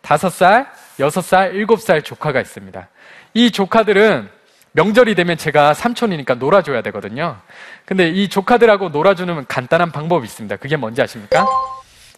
다섯 0.00 0.28
살, 0.28 0.66
여섯 0.98 1.20
살, 1.20 1.54
일곱 1.54 1.80
살 1.80 2.02
조카가 2.02 2.40
있습니다. 2.40 2.88
이 3.34 3.52
조카들은 3.52 4.28
명절이 4.72 5.14
되면 5.14 5.36
제가 5.36 5.72
삼촌이니까 5.72 6.34
놀아줘야 6.34 6.82
되거든요. 6.82 7.36
근데 7.84 8.08
이 8.08 8.28
조카들하고 8.28 8.88
놀아주는 8.88 9.46
간단한 9.46 9.92
방법이 9.92 10.24
있습니다. 10.24 10.56
그게 10.56 10.74
뭔지 10.74 11.00
아십니까? 11.00 11.46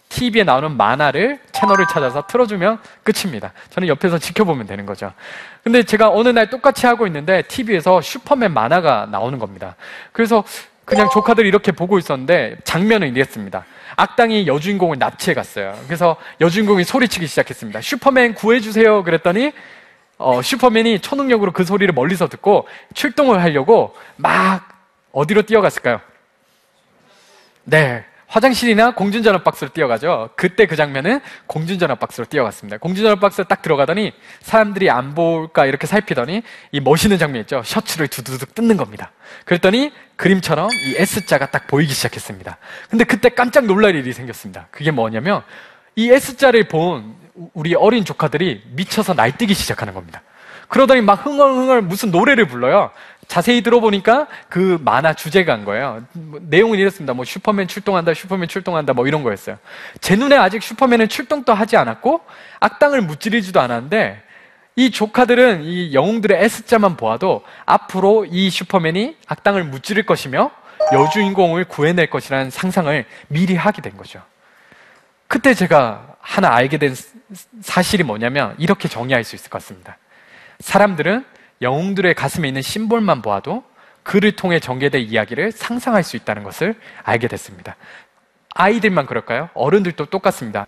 TV에 0.09 0.43
나오는 0.43 0.75
만화를 0.75 1.39
채널을 1.51 1.85
찾아서 1.87 2.25
틀어주면 2.25 2.79
끝입니다. 3.03 3.53
저는 3.69 3.89
옆에서 3.89 4.17
지켜보면 4.17 4.65
되는 4.65 4.87
거죠. 4.87 5.13
근데 5.63 5.83
제가 5.83 6.09
어느 6.09 6.29
날 6.29 6.49
똑같이 6.49 6.87
하고 6.87 7.05
있는데 7.05 7.43
TV에서 7.43 8.01
슈퍼맨 8.01 8.53
만화가 8.53 9.09
나오는 9.11 9.37
겁니다. 9.37 9.75
그래서 10.11 10.43
그냥 10.85 11.09
조카들이 11.09 11.47
이렇게 11.47 11.71
보고 11.71 11.97
있었는데 11.97 12.57
장면은 12.63 13.09
이랬습니다. 13.15 13.65
악당이 13.97 14.47
여주인공을 14.47 14.97
납치해 14.99 15.33
갔어요. 15.33 15.77
그래서 15.87 16.15
여주인공이 16.41 16.83
소리치기 16.83 17.27
시작했습니다. 17.27 17.81
슈퍼맨 17.81 18.35
구해주세요. 18.35 19.03
그랬더니 19.03 19.51
어, 20.17 20.41
슈퍼맨이 20.41 20.99
초능력으로 20.99 21.51
그 21.51 21.65
소리를 21.65 21.93
멀리서 21.93 22.27
듣고 22.29 22.67
출동을 22.93 23.41
하려고 23.41 23.95
막 24.15 24.69
어디로 25.11 25.41
뛰어갔을까요? 25.43 25.99
네. 27.63 28.05
화장실이나 28.27 28.91
공중전화 28.95 29.43
박스로 29.43 29.71
뛰어가죠. 29.71 30.31
그때 30.35 30.65
그 30.65 30.75
장면은 30.75 31.19
공중전화 31.47 31.95
박스로 31.95 32.25
뛰어갔습니다. 32.25 32.77
공중전화 32.77 33.19
박스에 33.19 33.45
딱 33.45 33.61
들어가더니 33.61 34.13
사람들이 34.41 34.89
안 34.89 35.13
볼까 35.13 35.65
이렇게 35.65 35.87
살피더니 35.87 36.41
이 36.71 36.79
멋있는 36.79 37.17
장면 37.17 37.41
있죠. 37.41 37.61
셔츠를 37.63 38.07
두두둑 38.07 38.55
뜯는 38.55 38.77
겁니다. 38.77 39.11
그랬더니 39.45 39.91
그림처럼 40.15 40.69
이 40.71 40.95
S자가 40.97 41.51
딱 41.51 41.67
보이기 41.67 41.93
시작했습니다. 41.93 42.57
근데 42.89 43.03
그때 43.03 43.29
깜짝 43.29 43.65
놀랄 43.65 43.95
일이 43.95 44.11
생겼습니다. 44.13 44.67
그게 44.71 44.91
뭐냐면 44.91 45.43
이 45.95 46.09
S자를 46.09 46.67
본 46.67 47.15
우리 47.53 47.75
어린 47.75 48.05
조카들이 48.05 48.63
미쳐서 48.71 49.13
날뛰기 49.13 49.53
시작하는 49.53 49.93
겁니다. 49.93 50.21
그러더니 50.67 51.01
막 51.01 51.25
흥얼흥얼 51.25 51.83
무슨 51.83 52.11
노래를 52.11 52.47
불러요. 52.47 52.91
자세히 53.27 53.61
들어보니까 53.61 54.27
그 54.49 54.77
만화 54.81 55.13
주제가 55.13 55.53
한 55.53 55.65
거예요. 55.65 56.03
뭐 56.13 56.39
내용은 56.43 56.79
이랬습니다. 56.79 57.13
뭐 57.13 57.25
슈퍼맨 57.25 57.67
출동한다, 57.67 58.13
슈퍼맨 58.13 58.47
출동한다, 58.47 58.93
뭐 58.93 59.07
이런 59.07 59.23
거였어요. 59.23 59.57
제 59.99 60.15
눈에 60.15 60.35
아직 60.37 60.61
슈퍼맨은 60.61 61.09
출동도 61.09 61.53
하지 61.53 61.77
않았고 61.77 62.21
악당을 62.59 63.01
무찌르지도 63.01 63.59
않았는데 63.59 64.21
이 64.77 64.91
조카들은 64.91 65.63
이 65.63 65.93
영웅들의 65.93 66.43
S자만 66.43 66.97
보아도 66.97 67.43
앞으로 67.65 68.25
이 68.29 68.49
슈퍼맨이 68.49 69.17
악당을 69.27 69.63
무찌를 69.63 70.05
것이며 70.05 70.51
여주인공을 70.93 71.65
구해낼 71.65 72.09
것이라는 72.09 72.49
상상을 72.49 73.05
미리 73.27 73.55
하게 73.55 73.81
된 73.81 73.95
거죠. 73.97 74.21
그때 75.27 75.53
제가 75.53 76.15
하나 76.19 76.53
알게 76.53 76.77
된 76.77 76.95
사실이 77.61 78.03
뭐냐면 78.03 78.55
이렇게 78.57 78.87
정의할 78.87 79.23
수 79.23 79.35
있을 79.35 79.49
것 79.49 79.61
같습니다. 79.61 79.97
사람들은 80.59 81.25
영웅들의 81.61 82.13
가슴에 82.13 82.47
있는 82.47 82.61
심볼만 82.61 83.21
보아도 83.21 83.63
그를 84.03 84.33
통해 84.33 84.59
전개될 84.59 85.01
이야기를 85.01 85.51
상상할 85.51 86.03
수 86.03 86.15
있다는 86.15 86.43
것을 86.43 86.75
알게 87.03 87.27
됐습니다. 87.27 87.75
아이들만 88.53 89.05
그럴까요? 89.05 89.49
어른들도 89.53 90.05
똑같습니다. 90.05 90.67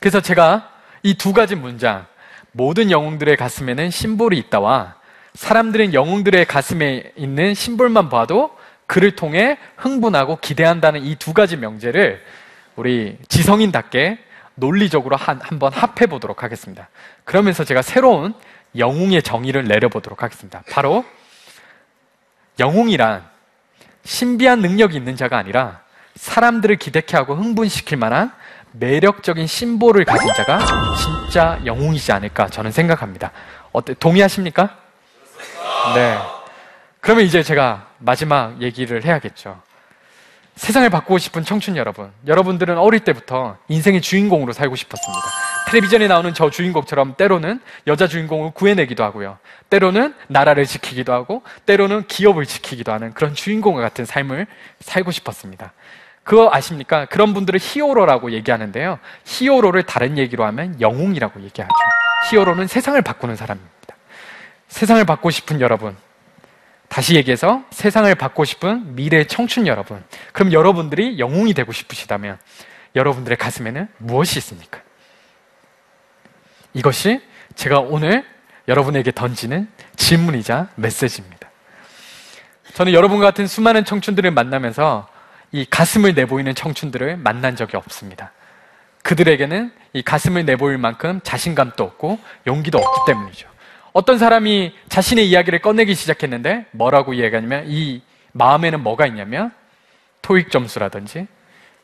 그래서 0.00 0.20
제가 0.20 0.70
이 1.02 1.14
두 1.14 1.32
가지 1.32 1.54
문장, 1.56 2.06
모든 2.52 2.90
영웅들의 2.90 3.36
가슴에는 3.36 3.90
심볼이 3.90 4.38
있다와 4.38 4.96
사람들은 5.34 5.94
영웅들의 5.94 6.44
가슴에 6.46 7.12
있는 7.16 7.54
심볼만 7.54 8.08
봐도 8.08 8.50
그를 8.86 9.14
통해 9.14 9.58
흥분하고 9.76 10.36
기대한다는 10.40 11.04
이 11.04 11.14
두 11.16 11.32
가지 11.32 11.56
명제를 11.56 12.22
우리 12.76 13.18
지성인답게 13.28 14.18
논리적으로 14.56 15.16
한, 15.16 15.40
한번 15.42 15.72
합해 15.72 16.06
보도록 16.08 16.42
하겠습니다. 16.42 16.88
그러면서 17.24 17.64
제가 17.64 17.82
새로운 17.82 18.34
영웅의 18.76 19.22
정의를 19.22 19.64
내려보도록 19.64 20.22
하겠습니다. 20.22 20.62
바로 20.70 21.04
영웅이란 22.58 23.24
신비한 24.04 24.60
능력이 24.60 24.96
있는 24.96 25.16
자가 25.16 25.38
아니라 25.38 25.80
사람들을 26.14 26.76
기대케 26.76 27.16
하고 27.16 27.34
흥분시킬 27.34 27.98
만한 27.98 28.32
매력적인 28.72 29.46
심볼을 29.46 30.04
가진 30.04 30.32
자가 30.34 30.60
진짜 30.96 31.60
영웅이지 31.64 32.12
않을까 32.12 32.48
저는 32.48 32.70
생각합니다. 32.70 33.32
어때 33.72 33.94
동의하십니까? 33.94 34.76
네. 35.94 36.18
그러면 37.00 37.24
이제 37.24 37.42
제가 37.42 37.88
마지막 37.98 38.60
얘기를 38.60 39.04
해야겠죠. 39.04 39.60
세상을 40.56 40.88
바꾸고 40.90 41.18
싶은 41.18 41.44
청춘 41.44 41.76
여러분. 41.76 42.12
여러분들은 42.26 42.76
어릴 42.76 43.00
때부터 43.00 43.56
인생의 43.68 44.02
주인공으로 44.02 44.52
살고 44.52 44.76
싶었습니다. 44.76 45.49
텔레비전에 45.70 46.08
나오는 46.08 46.34
저 46.34 46.50
주인공처럼 46.50 47.14
때로는 47.16 47.60
여자 47.86 48.08
주인공을 48.08 48.50
구해내기도 48.54 49.04
하고요. 49.04 49.38
때로는 49.68 50.14
나라를 50.26 50.66
지키기도 50.66 51.12
하고, 51.12 51.44
때로는 51.64 52.08
기업을 52.08 52.44
지키기도 52.44 52.90
하는 52.90 53.14
그런 53.14 53.34
주인공과 53.34 53.80
같은 53.80 54.04
삶을 54.04 54.48
살고 54.80 55.12
싶었습니다. 55.12 55.72
그거 56.24 56.50
아십니까? 56.52 57.04
그런 57.04 57.34
분들을 57.34 57.60
히어로라고 57.62 58.32
얘기하는데요. 58.32 58.98
히어로를 59.24 59.84
다른 59.84 60.18
얘기로 60.18 60.44
하면 60.44 60.80
영웅이라고 60.80 61.40
얘기하죠. 61.42 61.72
히어로는 62.30 62.66
세상을 62.66 63.00
바꾸는 63.02 63.36
사람입니다. 63.36 63.96
세상을 64.66 65.04
바꾸고 65.04 65.30
싶은 65.30 65.60
여러분. 65.60 65.96
다시 66.88 67.14
얘기해서 67.14 67.62
세상을 67.70 68.12
바꾸고 68.16 68.44
싶은 68.44 68.96
미래 68.96 69.22
청춘 69.22 69.68
여러분. 69.68 70.02
그럼 70.32 70.52
여러분들이 70.52 71.20
영웅이 71.20 71.54
되고 71.54 71.70
싶으시다면 71.70 72.38
여러분들의 72.96 73.38
가슴에는 73.38 73.86
무엇이 73.98 74.40
있습니까? 74.40 74.80
이것이 76.74 77.20
제가 77.54 77.80
오늘 77.80 78.24
여러분에게 78.68 79.12
던지는 79.12 79.68
질문이자 79.96 80.68
메시지입니다. 80.76 81.48
저는 82.74 82.92
여러분 82.92 83.18
같은 83.20 83.46
수많은 83.46 83.84
청춘들을 83.84 84.30
만나면서 84.30 85.08
이 85.52 85.64
가슴을 85.64 86.14
내보이는 86.14 86.54
청춘들을 86.54 87.16
만난 87.16 87.56
적이 87.56 87.76
없습니다. 87.76 88.32
그들에게는 89.02 89.72
이 89.94 90.02
가슴을 90.02 90.44
내보일 90.44 90.78
만큼 90.78 91.20
자신감도 91.24 91.82
없고 91.82 92.18
용기도 92.46 92.78
없기 92.78 93.12
때문이죠. 93.12 93.48
어떤 93.92 94.18
사람이 94.18 94.72
자신의 94.88 95.28
이야기를 95.28 95.58
꺼내기 95.60 95.94
시작했는데 95.96 96.66
뭐라고 96.70 97.12
이야기하냐면 97.12 97.64
이 97.66 98.02
마음에는 98.32 98.80
뭐가 98.82 99.06
있냐면 99.06 99.50
토익 100.22 100.50
점수라든지 100.52 101.26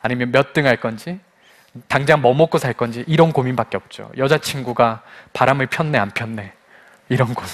아니면 0.01 0.31
몇 0.31 0.53
등 0.53 0.65
할 0.65 0.77
건지 0.77 1.19
당장 1.87 2.21
뭐 2.21 2.33
먹고 2.33 2.57
살 2.57 2.73
건지 2.73 3.03
이런 3.07 3.31
고민밖에 3.31 3.77
없죠. 3.77 4.11
여자친구가 4.17 5.01
바람을 5.33 5.67
폈네 5.67 5.97
안 5.97 6.11
폈네 6.11 6.53
이런 7.09 7.33
고민. 7.33 7.51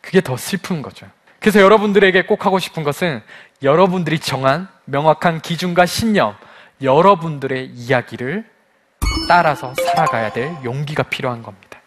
그게 0.00 0.20
더 0.20 0.36
슬픈 0.36 0.82
거죠. 0.82 1.06
그래서 1.40 1.60
여러분들에게 1.60 2.26
꼭 2.26 2.46
하고 2.46 2.58
싶은 2.58 2.82
것은 2.82 3.22
여러분들이 3.62 4.18
정한 4.18 4.68
명확한 4.84 5.40
기준과 5.40 5.86
신념, 5.86 6.36
여러분들의 6.82 7.66
이야기를 7.66 8.44
따라서 9.28 9.74
살아가야 9.74 10.32
될 10.32 10.54
용기가 10.64 11.02
필요한 11.04 11.42
겁니다. 11.42 11.80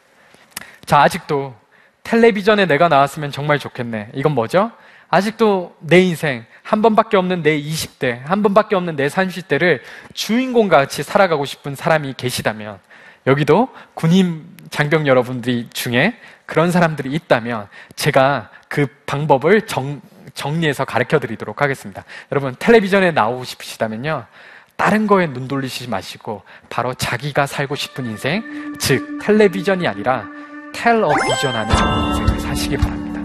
자, 0.86 1.02
아직도 1.02 1.56
텔레비전에 2.04 2.66
내가 2.66 2.88
나왔으면 2.88 3.32
정말 3.32 3.60
좋겠네. 3.60 4.10
이건 4.16 4.34
뭐죠? 4.34 4.72
아직도 5.10 5.76
내 5.80 6.02
인생, 6.02 6.46
한 6.70 6.84
번밖에 6.84 7.18
없는 7.18 7.42
내 7.42 7.60
20대, 7.60 8.24
한 8.26 8.44
번밖에 8.44 8.76
없는 8.76 8.96
내 8.96 9.08
30대를 9.08 9.80
주인공 10.14 10.68
같이 10.68 11.02
살아가고 11.02 11.46
싶은 11.46 11.74
사람이 11.74 12.14
계시다면, 12.16 12.78
여기도 13.26 13.70
군인 13.96 14.46
장병 14.70 15.08
여러분들이 15.08 15.68
중에 15.74 16.14
그런 16.46 16.70
사람들이 16.70 17.12
있다면, 17.12 17.68
제가 17.96 18.52
그 18.68 18.86
방법을 19.08 19.66
정, 19.66 20.00
정리해서 20.36 20.86
가르쳐 20.86 21.20
드리도록 21.20 21.64
하겠습니다. 21.64 22.06
여러분, 22.32 22.56
텔레비전에 22.60 23.14
나오고 23.14 23.46
싶으시다면요. 23.46 24.28
다른 24.76 25.08
거에 25.08 25.26
눈 25.26 25.48
돌리시지 25.48 25.90
마시고, 25.90 26.44
바로 26.70 26.94
자기가 26.94 27.48
살고 27.48 27.74
싶은 27.74 28.06
인생, 28.06 28.76
즉, 28.78 29.18
텔레비전이 29.24 29.88
아니라 29.88 30.28
텔어비전 30.76 31.56
하는 31.56 32.10
인생을 32.10 32.40
사시기 32.42 32.78
바랍니다. 32.78 33.20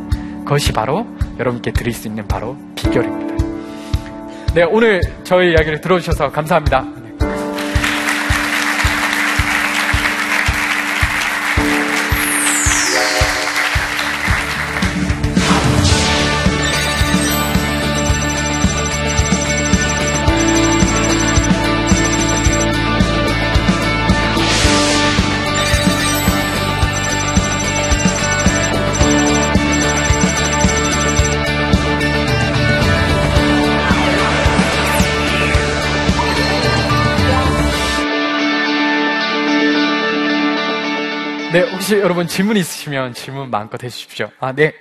그것이 0.44 0.72
바로 0.72 1.06
여러분께 1.38 1.72
드릴 1.72 1.92
수 1.92 2.08
있는 2.08 2.26
바로 2.26 2.56
비결입니다. 2.74 3.33
네, 4.54 4.62
오늘 4.62 5.00
저희 5.24 5.50
이야기를 5.50 5.80
들어주셔서 5.80 6.30
감사합니다. 6.30 7.03
네, 41.54 41.60
혹시 41.70 41.94
여러분 41.94 42.26
질문 42.26 42.56
있으시면 42.56 43.14
질문 43.14 43.48
마음껏 43.48 43.80
해주십시오. 43.80 44.28
아, 44.40 44.50
네. 44.50 44.74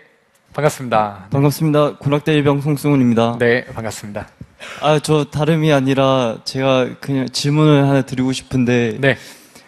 반갑습니다. 0.53 1.27
반갑습니다. 1.29 1.97
군악대 1.97 2.33
일병 2.33 2.61
송승훈입니다. 2.61 3.37
네, 3.37 3.63
반갑습니다. 3.65 4.27
아, 4.81 4.97
저 4.97 5.25
다름이 5.25 5.71
아니라 5.71 6.37
제가 6.45 6.95
그냥 6.99 7.29
질문을 7.29 7.87
하나 7.87 8.01
드리고 8.01 8.33
싶은데 8.33 8.97
네. 8.99 9.17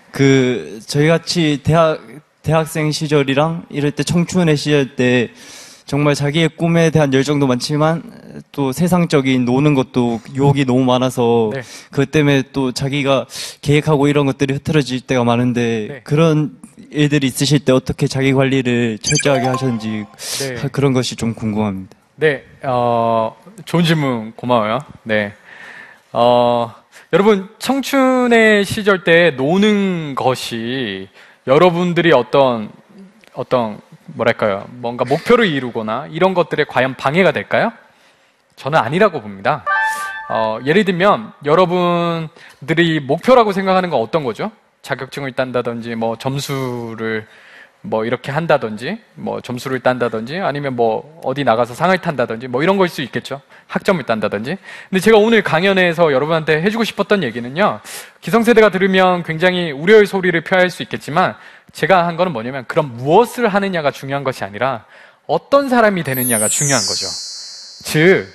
그 0.09 0.79
저희 0.87 1.07
같이 1.07 1.61
대학 1.63 2.01
대학생 2.41 2.91
시절이랑 2.91 3.67
이럴 3.69 3.91
때 3.91 4.01
청춘의 4.01 4.57
시절 4.57 4.95
때 4.95 5.29
정말 5.85 6.15
자기의 6.15 6.49
꿈에 6.57 6.89
대한 6.89 7.13
열정도 7.13 7.45
많지만 7.45 8.01
또 8.51 8.71
세상적인 8.71 9.45
노는 9.45 9.73
것도 9.73 10.19
유혹이 10.33 10.65
너무 10.65 10.83
많아서 10.83 11.51
네. 11.53 11.61
그것 11.91 12.11
때문에 12.11 12.43
또 12.53 12.71
자기가 12.71 13.25
계획하고 13.61 14.07
이런 14.07 14.25
것들이 14.25 14.53
흐트러질 14.53 15.01
때가 15.01 15.23
많은데 15.23 15.87
네. 15.89 16.01
그런 16.03 16.57
일들이 16.91 17.27
있으실 17.27 17.59
때 17.59 17.71
어떻게 17.71 18.07
자기 18.07 18.33
관리를 18.33 18.99
철저하게 18.99 19.47
하셨는지 19.47 20.05
네. 20.39 20.55
그런 20.71 20.93
것이 20.93 21.15
좀 21.15 21.33
궁금합니다. 21.33 21.95
네, 22.17 22.45
어, 22.63 23.35
좋은 23.65 23.83
질문 23.83 24.33
고마워요. 24.35 24.79
네. 25.03 25.33
어, 26.13 26.73
여러분, 27.11 27.49
청춘의 27.59 28.65
시절 28.65 29.03
때 29.03 29.31
노는 29.31 30.15
것이 30.15 31.09
여러분들이 31.45 32.13
어떤, 32.13 32.69
어떤, 33.33 33.79
뭐랄까요. 34.07 34.65
뭔가 34.69 35.03
목표를 35.03 35.47
이루거나 35.47 36.07
이런 36.11 36.33
것들에 36.33 36.65
과연 36.65 36.95
방해가 36.95 37.31
될까요? 37.31 37.71
저는 38.55 38.79
아니라고 38.79 39.21
봅니다. 39.21 39.65
어, 40.29 40.59
예를 40.65 40.85
들면, 40.85 41.33
여러분들이 41.45 42.99
목표라고 42.99 43.51
생각하는 43.51 43.89
건 43.89 44.01
어떤 44.01 44.23
거죠? 44.23 44.51
자격증을 44.81 45.33
딴다든지, 45.33 45.95
뭐, 45.95 46.17
점수를 46.17 47.27
뭐 47.85 48.05
이렇게 48.05 48.31
한다든지 48.31 48.99
뭐 49.13 49.41
점수를 49.41 49.79
딴다든지 49.79 50.39
아니면 50.39 50.75
뭐 50.75 51.21
어디 51.23 51.43
나가서 51.43 51.73
상을 51.73 51.95
탄다든지 51.97 52.47
뭐 52.47 52.63
이런 52.63 52.77
걸 52.77 52.85
수 52.85 53.01
있겠죠 53.01 53.41
학점을 53.67 54.01
딴다든지 54.03 54.57
근데 54.89 54.99
제가 54.99 55.17
오늘 55.17 55.41
강연에서 55.41 56.13
여러분한테 56.13 56.61
해주고 56.61 56.83
싶었던 56.83 57.23
얘기는요 57.23 57.79
기성세대가 58.21 58.69
들으면 58.69 59.23
굉장히 59.23 59.71
우려의 59.71 60.05
소리를 60.05 60.39
표할 60.41 60.69
수 60.69 60.83
있겠지만 60.83 61.35
제가 61.73 62.07
한 62.07 62.15
거는 62.15 62.31
뭐냐면 62.31 62.65
그럼 62.67 62.95
무엇을 62.95 63.47
하느냐가 63.47 63.91
중요한 63.91 64.23
것이 64.23 64.43
아니라 64.43 64.85
어떤 65.27 65.67
사람이 65.67 66.03
되느냐가 66.03 66.47
중요한 66.47 66.81
거죠 66.81 67.07
즉 67.83 68.27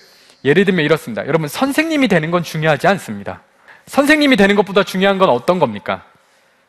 예를 0.44 0.64
들면 0.64 0.84
이렇습니다 0.84 1.26
여러분 1.26 1.48
선생님이 1.48 2.08
되는 2.08 2.30
건 2.30 2.42
중요하지 2.42 2.86
않습니다 2.86 3.42
선생님이 3.86 4.36
되는 4.36 4.56
것보다 4.56 4.84
중요한 4.84 5.18
건 5.18 5.28
어떤 5.30 5.58
겁니까 5.58 6.04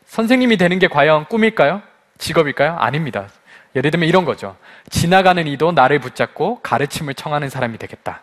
선생님이 0.06 0.56
되는 0.58 0.78
게 0.78 0.88
과연 0.88 1.26
꿈일까요? 1.26 1.80
직업일까요? 2.18 2.76
아닙니다. 2.78 3.28
예를 3.74 3.90
들면 3.90 4.08
이런 4.08 4.24
거죠. 4.26 4.56
지나가는 4.90 5.46
이도 5.46 5.72
나를 5.72 5.98
붙잡고 6.00 6.60
가르침을 6.62 7.14
청하는 7.14 7.48
사람이 7.48 7.78
되겠다. 7.78 8.22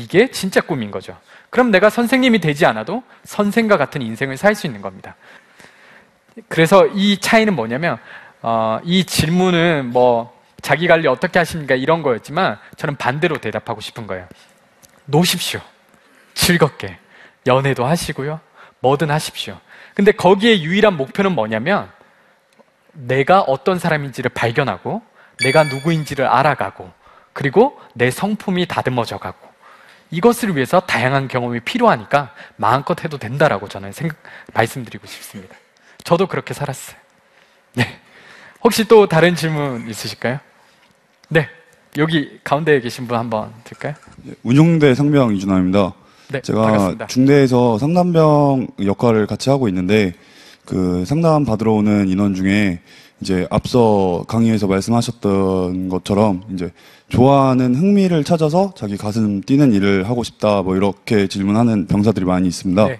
이게 0.00 0.28
진짜 0.30 0.60
꿈인 0.60 0.90
거죠. 0.90 1.16
그럼 1.50 1.70
내가 1.70 1.88
선생님이 1.88 2.40
되지 2.40 2.66
않아도 2.66 3.04
선생과 3.22 3.76
같은 3.76 4.02
인생을 4.02 4.36
살 4.36 4.56
수 4.56 4.66
있는 4.66 4.82
겁니다. 4.82 5.14
그래서 6.48 6.86
이 6.88 7.18
차이는 7.18 7.54
뭐냐면, 7.54 7.98
어, 8.42 8.80
이 8.82 9.04
질문은 9.04 9.90
뭐, 9.92 10.36
자기 10.60 10.88
관리 10.88 11.06
어떻게 11.06 11.38
하십니까? 11.38 11.76
이런 11.76 12.02
거였지만, 12.02 12.58
저는 12.76 12.96
반대로 12.96 13.36
대답하고 13.38 13.80
싶은 13.80 14.08
거예요. 14.08 14.26
노십시오. 15.04 15.60
즐겁게. 16.34 16.98
연애도 17.46 17.84
하시고요. 17.84 18.40
뭐든 18.80 19.10
하십시오. 19.10 19.58
근데 19.94 20.12
거기에 20.12 20.62
유일한 20.62 20.96
목표는 20.96 21.32
뭐냐면, 21.32 21.90
내가 22.94 23.40
어떤 23.40 23.78
사람인지를 23.78 24.30
발견하고 24.30 25.02
내가 25.40 25.64
누구인지를 25.64 26.26
알아가고 26.26 26.92
그리고 27.32 27.80
내 27.94 28.10
성품이 28.10 28.66
다듬어져 28.66 29.18
가고 29.18 29.48
이것을 30.10 30.54
위해서 30.54 30.80
다양한 30.80 31.28
경험이 31.28 31.60
필요하니까 31.60 32.32
마음껏 32.56 33.02
해도 33.02 33.18
된다라고 33.18 33.68
저는 33.68 33.92
생각 33.92 34.16
말씀드리고 34.52 35.06
싶습니다. 35.06 35.56
저도 36.04 36.28
그렇게 36.28 36.54
살았어요. 36.54 36.96
네. 37.72 38.00
혹시 38.62 38.84
또 38.84 39.08
다른 39.08 39.34
질문 39.34 39.88
있으실까요? 39.88 40.38
네. 41.28 41.48
여기 41.98 42.28
가운데에 42.42 42.80
계신 42.80 43.06
분 43.06 43.16
한번 43.16 43.50
들까요? 43.64 43.94
운용대 44.42 44.94
상병 44.94 45.36
이준환입니다. 45.36 45.94
네, 46.32 46.40
제가 46.40 46.62
반갑습니다. 46.62 47.06
중대에서 47.06 47.78
상담병 47.78 48.68
역할을 48.84 49.26
같이 49.26 49.50
하고 49.50 49.68
있는데 49.68 50.14
그 50.64 51.04
상담 51.04 51.44
받으러 51.44 51.72
오는 51.72 52.08
인원 52.08 52.34
중에 52.34 52.80
이제 53.20 53.46
앞서 53.50 54.24
강의에서 54.26 54.66
말씀하셨던 54.66 55.88
것처럼 55.88 56.42
이제 56.52 56.72
좋아하는 57.08 57.74
흥미를 57.74 58.24
찾아서 58.24 58.72
자기 58.76 58.96
가슴 58.96 59.40
뛰는 59.40 59.72
일을 59.72 60.08
하고 60.08 60.24
싶다 60.24 60.62
뭐 60.62 60.76
이렇게 60.76 61.28
질문하는 61.28 61.86
병사들이 61.86 62.24
많이 62.24 62.48
있습니다. 62.48 62.86
네. 62.88 62.98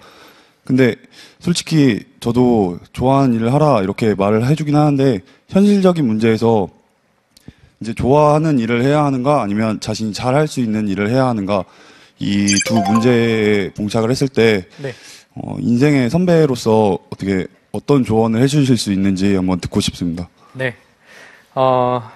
근데 0.63 0.95
솔직히 1.39 1.99
저도 2.21 2.79
좋아하는 2.93 3.35
일을 3.35 3.53
하라 3.53 3.81
이렇게 3.81 4.15
말을 4.15 4.47
해주긴 4.47 4.75
하는데 4.75 5.19
현실적인 5.49 6.07
문제에서 6.07 6.69
이제 7.79 7.93
좋아하는 7.93 8.59
일을 8.59 8.83
해야 8.83 9.03
하는가 9.03 9.41
아니면 9.41 9.79
자신이 9.79 10.13
잘할 10.13 10.47
수 10.47 10.59
있는 10.59 10.87
일을 10.87 11.09
해야 11.09 11.25
하는가 11.27 11.63
이 12.19 12.47
두 12.65 12.75
문제에 12.75 13.71
봉착을 13.73 14.09
했을 14.09 14.27
때 14.29 14.65
네. 14.77 14.93
어, 15.35 15.57
인생의 15.59 16.09
선배로서 16.09 16.97
어떻게 17.11 17.45
어떤 17.73 18.05
조언을 18.05 18.41
해주실 18.41 18.77
수 18.77 18.93
있는지 18.93 19.35
한번 19.35 19.59
듣고 19.59 19.81
싶습니다. 19.81 20.29
네. 20.53 20.75
어, 21.53 22.09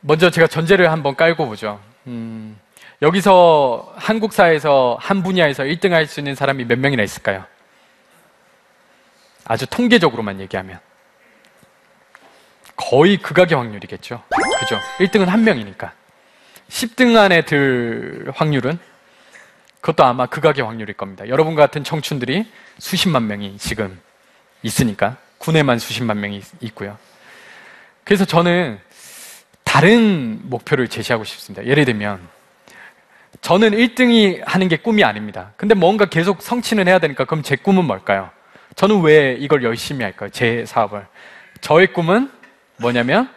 먼저 0.00 0.30
제가 0.30 0.46
전제를 0.46 0.92
한번 0.92 1.16
깔고 1.16 1.46
보죠. 1.48 1.80
음, 2.06 2.56
여기서 3.02 3.92
한국 3.96 4.32
사회에서 4.32 4.96
한 5.00 5.22
분야에서 5.24 5.64
1등 5.64 5.90
할 5.90 6.06
수 6.06 6.20
있는 6.20 6.36
사람이 6.36 6.64
몇 6.66 6.78
명이나 6.78 7.02
있을까요? 7.02 7.44
아주 9.44 9.66
통계적으로만 9.66 10.40
얘기하면. 10.40 10.78
거의 12.76 13.16
극악의 13.18 13.56
확률이겠죠. 13.56 14.22
그죠? 14.60 14.80
1등은 14.98 15.26
한 15.26 15.44
명이니까. 15.44 15.92
10등 16.68 17.16
안에 17.16 17.44
들 17.44 18.32
확률은 18.34 18.78
그것도 19.80 20.04
아마 20.04 20.26
극악의 20.26 20.64
확률일 20.64 20.94
겁니다. 20.94 21.28
여러분 21.28 21.54
같은 21.54 21.84
청춘들이 21.84 22.50
수십만 22.78 23.26
명이 23.26 23.58
지금 23.58 24.00
있으니까 24.62 25.16
군에만 25.38 25.78
수십만 25.78 26.20
명이 26.20 26.38
있- 26.38 26.62
있고요. 26.62 26.96
그래서 28.02 28.24
저는 28.24 28.80
다른 29.62 30.40
목표를 30.44 30.88
제시하고 30.88 31.24
싶습니다. 31.24 31.66
예를 31.66 31.84
들면 31.84 32.20
저는 33.40 33.72
1등이 33.72 34.42
하는 34.46 34.68
게 34.68 34.76
꿈이 34.76 35.04
아닙니다. 35.04 35.52
근데 35.56 35.74
뭔가 35.74 36.06
계속 36.06 36.40
성취는 36.40 36.88
해야 36.88 36.98
되니까 36.98 37.24
그럼 37.26 37.42
제 37.42 37.56
꿈은 37.56 37.84
뭘까요? 37.84 38.30
저는 38.74 39.02
왜 39.02 39.34
이걸 39.38 39.62
열심히 39.64 40.02
할까요? 40.02 40.30
제 40.30 40.64
사업을. 40.66 41.04
저의 41.60 41.92
꿈은 41.92 42.30
뭐냐면 42.76 43.28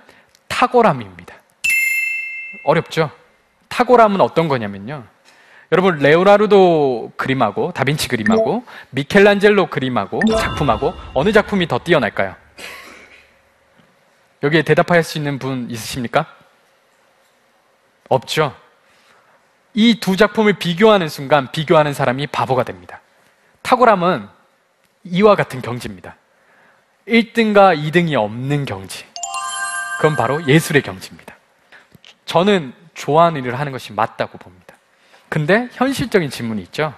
탁월함입니다. 0.47 1.35
어렵죠? 2.65 3.11
탁월함은 3.69 4.21
어떤 4.21 4.47
거냐면요. 4.47 5.05
여러분 5.71 5.99
레오나르도 5.99 7.11
그림하고 7.17 7.71
다빈치 7.73 8.07
그림하고 8.07 8.63
미켈란젤로 8.91 9.67
그림하고 9.67 10.21
작품하고 10.37 10.93
어느 11.13 11.31
작품이 11.31 11.67
더 11.67 11.77
뛰어날까요? 11.79 12.35
여기에 14.43 14.61
대답할 14.61 15.03
수 15.03 15.17
있는 15.17 15.39
분 15.39 15.67
있으십니까? 15.69 16.25
없죠. 18.09 18.55
이 19.73 19.99
두 19.99 20.15
작품을 20.15 20.53
비교하는 20.53 21.09
순간 21.09 21.51
비교하는 21.51 21.93
사람이 21.93 22.27
바보가 22.27 22.63
됩니다. 22.63 23.01
탁월함은 23.61 24.27
이와 25.03 25.35
같은 25.35 25.61
경지입니다. 25.61 26.15
1등과 27.07 27.77
2등이 27.77 28.15
없는 28.15 28.65
경지. 28.65 29.05
그건 29.97 30.15
바로 30.15 30.45
예술의 30.47 30.81
경지입니다. 30.81 31.35
저는 32.25 32.73
좋아하는 32.93 33.43
일을 33.43 33.59
하는 33.59 33.71
것이 33.71 33.93
맞다고 33.93 34.37
봅니다. 34.37 34.75
근데 35.29 35.69
현실적인 35.73 36.29
질문이 36.29 36.61
있죠. 36.63 36.93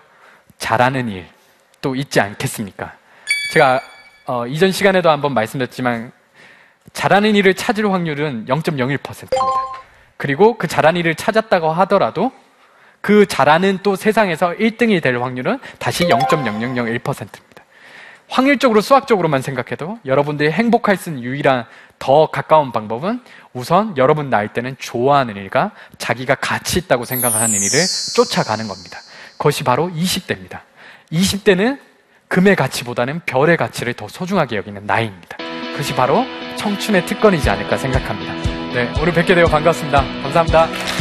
잘하는 0.57 1.09
일 1.09 1.39
또 1.81 1.95
있지 1.95 2.19
않겠습니까? 2.19 2.93
제가 3.53 3.81
어, 4.25 4.45
이전 4.47 4.71
시간에도 4.71 5.09
한번 5.09 5.33
말씀드렸지만 5.33 6.11
잘하는 6.93 7.35
일을 7.35 7.53
찾을 7.53 7.91
확률은 7.91 8.45
0.01%입니다. 8.45 9.37
그리고 10.17 10.57
그 10.57 10.67
잘하는 10.67 10.99
일을 10.99 11.15
찾았다고 11.15 11.71
하더라도 11.71 12.31
그 13.01 13.25
잘하는 13.25 13.79
또 13.81 13.95
세상에서 13.95 14.51
1등이 14.51 15.01
될 15.01 15.17
확률은 15.17 15.59
다시 15.77 16.05
0.0001%입니다. 16.05 17.48
확률적으로 18.29 18.81
수학적으로만 18.81 19.41
생각해도 19.41 19.99
여러분들이 20.05 20.51
행복할 20.51 20.97
수 20.97 21.09
있는 21.09 21.23
유일한 21.23 21.65
더 21.97 22.27
가까운 22.27 22.71
방법은 22.71 23.21
우선 23.53 23.97
여러분 23.97 24.29
나이 24.29 24.47
때는 24.49 24.75
좋아하는 24.79 25.35
일과 25.35 25.71
자기가 25.97 26.35
가치 26.35 26.79
있다고 26.79 27.05
생각하는 27.05 27.49
일을 27.55 27.69
쫓아가는 28.15 28.67
겁니다. 28.67 28.99
그것이 29.37 29.63
바로 29.63 29.89
20대입니다. 29.89 30.61
20대는 31.11 31.79
금의 32.27 32.55
가치보다는 32.55 33.21
별의 33.25 33.57
가치를 33.57 33.95
더 33.95 34.07
소중하게 34.07 34.57
여기는 34.57 34.85
나이입니다. 34.85 35.37
그것이 35.71 35.95
바로 35.95 36.25
청춘의 36.57 37.05
특권이지 37.05 37.49
않을까 37.49 37.77
생각합니다. 37.77 38.33
네, 38.73 38.93
오늘 39.01 39.13
뵙게 39.13 39.33
되어 39.33 39.45
반갑습니다. 39.47 40.03
감사합니다. 40.21 40.98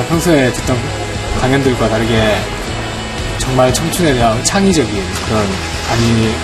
제가 0.00 0.04
평소에 0.08 0.52
듣던 0.52 0.76
강연들과 1.40 1.88
다르게 1.88 2.36
정말 3.38 3.72
청춘에 3.72 4.14
대한 4.14 4.42
창의적인 4.44 4.92
그런 5.26 5.46
강의, 5.88 6.34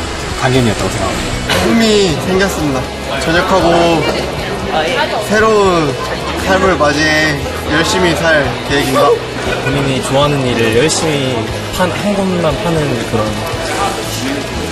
강연이었다고 0.40 0.90
생각합니다. 0.90 1.64
꿈이 1.64 2.12
생겼습니다. 2.26 2.82
전역하고 3.20 4.02
새로운 5.28 5.94
삶을 6.46 6.76
맞이해 6.76 7.40
열심히 7.72 8.14
살 8.16 8.44
계획입니다. 8.68 9.08
본인이 9.64 10.02
좋아하는 10.02 10.46
일을 10.46 10.76
열심히 10.78 11.36
판, 11.76 11.90
한 11.90 12.14
곳만 12.14 12.62
파는 12.62 13.10
그런 13.10 13.26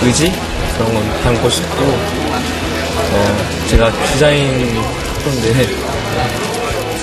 의지? 0.03 0.31
그런 0.77 0.93
건 0.93 1.21
담고 1.23 1.49
싶고, 1.49 1.85
어, 1.85 3.37
제가 3.67 3.91
디자인 4.11 4.77
학부인데, 5.15 5.67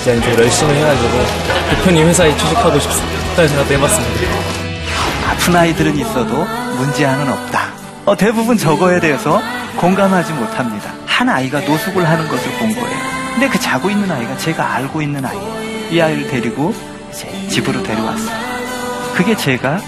디자인 0.03 0.21
좀 0.21 0.33
열심히 0.33 0.73
해가지고, 0.75 1.09
대표님 1.69 2.07
회사에 2.07 2.35
취직하고 2.35 2.77
싶다는 2.77 3.47
생각도 3.47 3.73
해봤습니다. 3.73 4.21
아픈 5.29 5.55
아이들은 5.55 5.97
있어도 5.97 6.45
문제아는 6.77 7.31
없다. 7.31 7.67
어, 8.05 8.17
대부분 8.17 8.57
저거에 8.57 8.99
대해서 8.99 9.41
공감하지 9.77 10.33
못합니다. 10.33 10.91
한 11.05 11.29
아이가 11.29 11.61
노숙을 11.61 12.07
하는 12.07 12.27
것을 12.27 12.51
본 12.57 12.73
거예요. 12.75 12.97
근데 13.31 13.47
그 13.47 13.57
자고 13.59 13.89
있는 13.89 14.11
아이가 14.11 14.37
제가 14.37 14.73
알고 14.73 15.01
있는 15.01 15.23
아이. 15.25 15.37
이 15.89 16.01
아이를 16.01 16.27
데리고 16.27 16.73
이제 17.11 17.47
집으로 17.47 17.81
데려왔어요. 17.83 18.35
그게 19.15 19.37
제가 19.37 19.79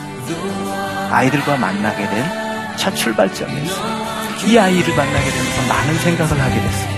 아이들과 1.12 1.58
만나게 1.58 2.08
된 2.10 2.46
첫 2.78 2.94
출발점이었어요. 2.96 4.06
이 4.46 4.58
아이를 4.58 4.96
만나게 4.96 5.30
되면서 5.30 5.62
많은 5.74 5.98
생각을 6.00 6.40
하게 6.42 6.56
됐어요. 6.56 6.90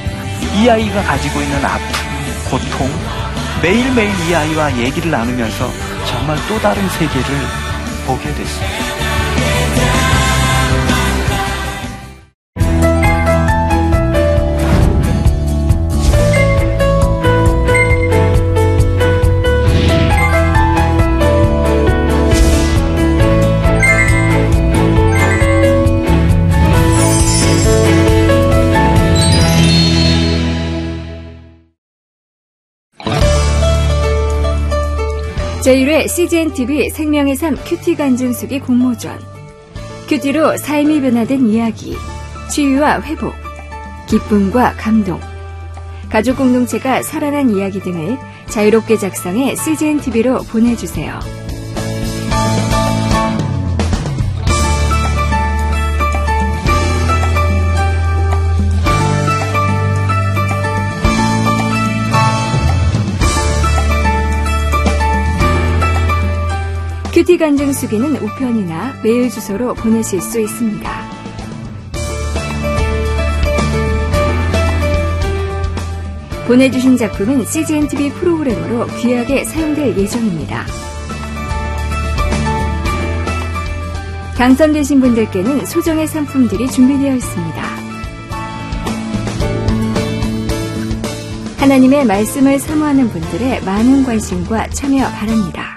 이 0.56 0.69
아이가 0.69 1.01
가지고 1.03 1.39
있는 1.41 1.63
아픔, 1.63 1.86
고통, 2.49 2.89
매일매일 3.62 4.10
이 4.29 4.36
아이와 4.36 4.77
얘기를 4.77 5.12
나누면서 5.12 5.69
정말 6.05 6.38
또 6.47 6.57
다른 6.60 6.88
세계를 6.89 7.23
보게 8.05 8.33
됐어요. 8.33 9.07
제1회 35.67 36.08
CGNTV 36.08 36.91
생명의 36.91 37.36
삶 37.36 37.58
큐티 37.58 37.95
간증수기 37.95 38.62
공모전. 38.62 39.19
큐티로 40.08 40.56
삶이 40.56 41.01
변화된 41.01 41.49
이야기, 41.49 41.93
치유와 42.49 43.01
회복, 43.01 43.34
기쁨과 44.08 44.75
감동, 44.77 45.19
가족 46.10 46.38
공동체가 46.38 47.03
살아난 47.03 47.49
이야기 47.49 47.82
등을 47.82 48.17
자유롭게 48.47 48.95
작성해 48.95 49.58
CGNTV로 49.58 50.43
보내주세요. 50.43 51.19
큐티 67.17 67.39
간증 67.39 67.73
수기는 67.73 68.15
우편이나 68.15 68.93
메일 69.03 69.32
주소로 69.32 69.73
보내실 69.73 70.21
수 70.21 70.39
있습니다. 70.39 70.88
보내주신 76.45 76.95
작품은 76.95 77.43
CGNTV 77.43 78.12
프로그램으로 78.12 78.86
귀하게 79.01 79.45
사용될 79.45 79.97
예정입니다. 79.97 80.63
당선되신 84.38 84.99
분들께는 84.99 85.65
소정의 85.65 86.06
상품들이 86.06 86.69
준비되어 86.69 87.15
있습니다. 87.15 87.63
하나님의 91.58 92.06
말씀을 92.06 92.60
사모하는 92.60 93.10
분들의 93.10 93.63
많은 93.63 94.03
관심과 94.03 94.69
참여 94.69 95.10
바랍니다. 95.10 95.76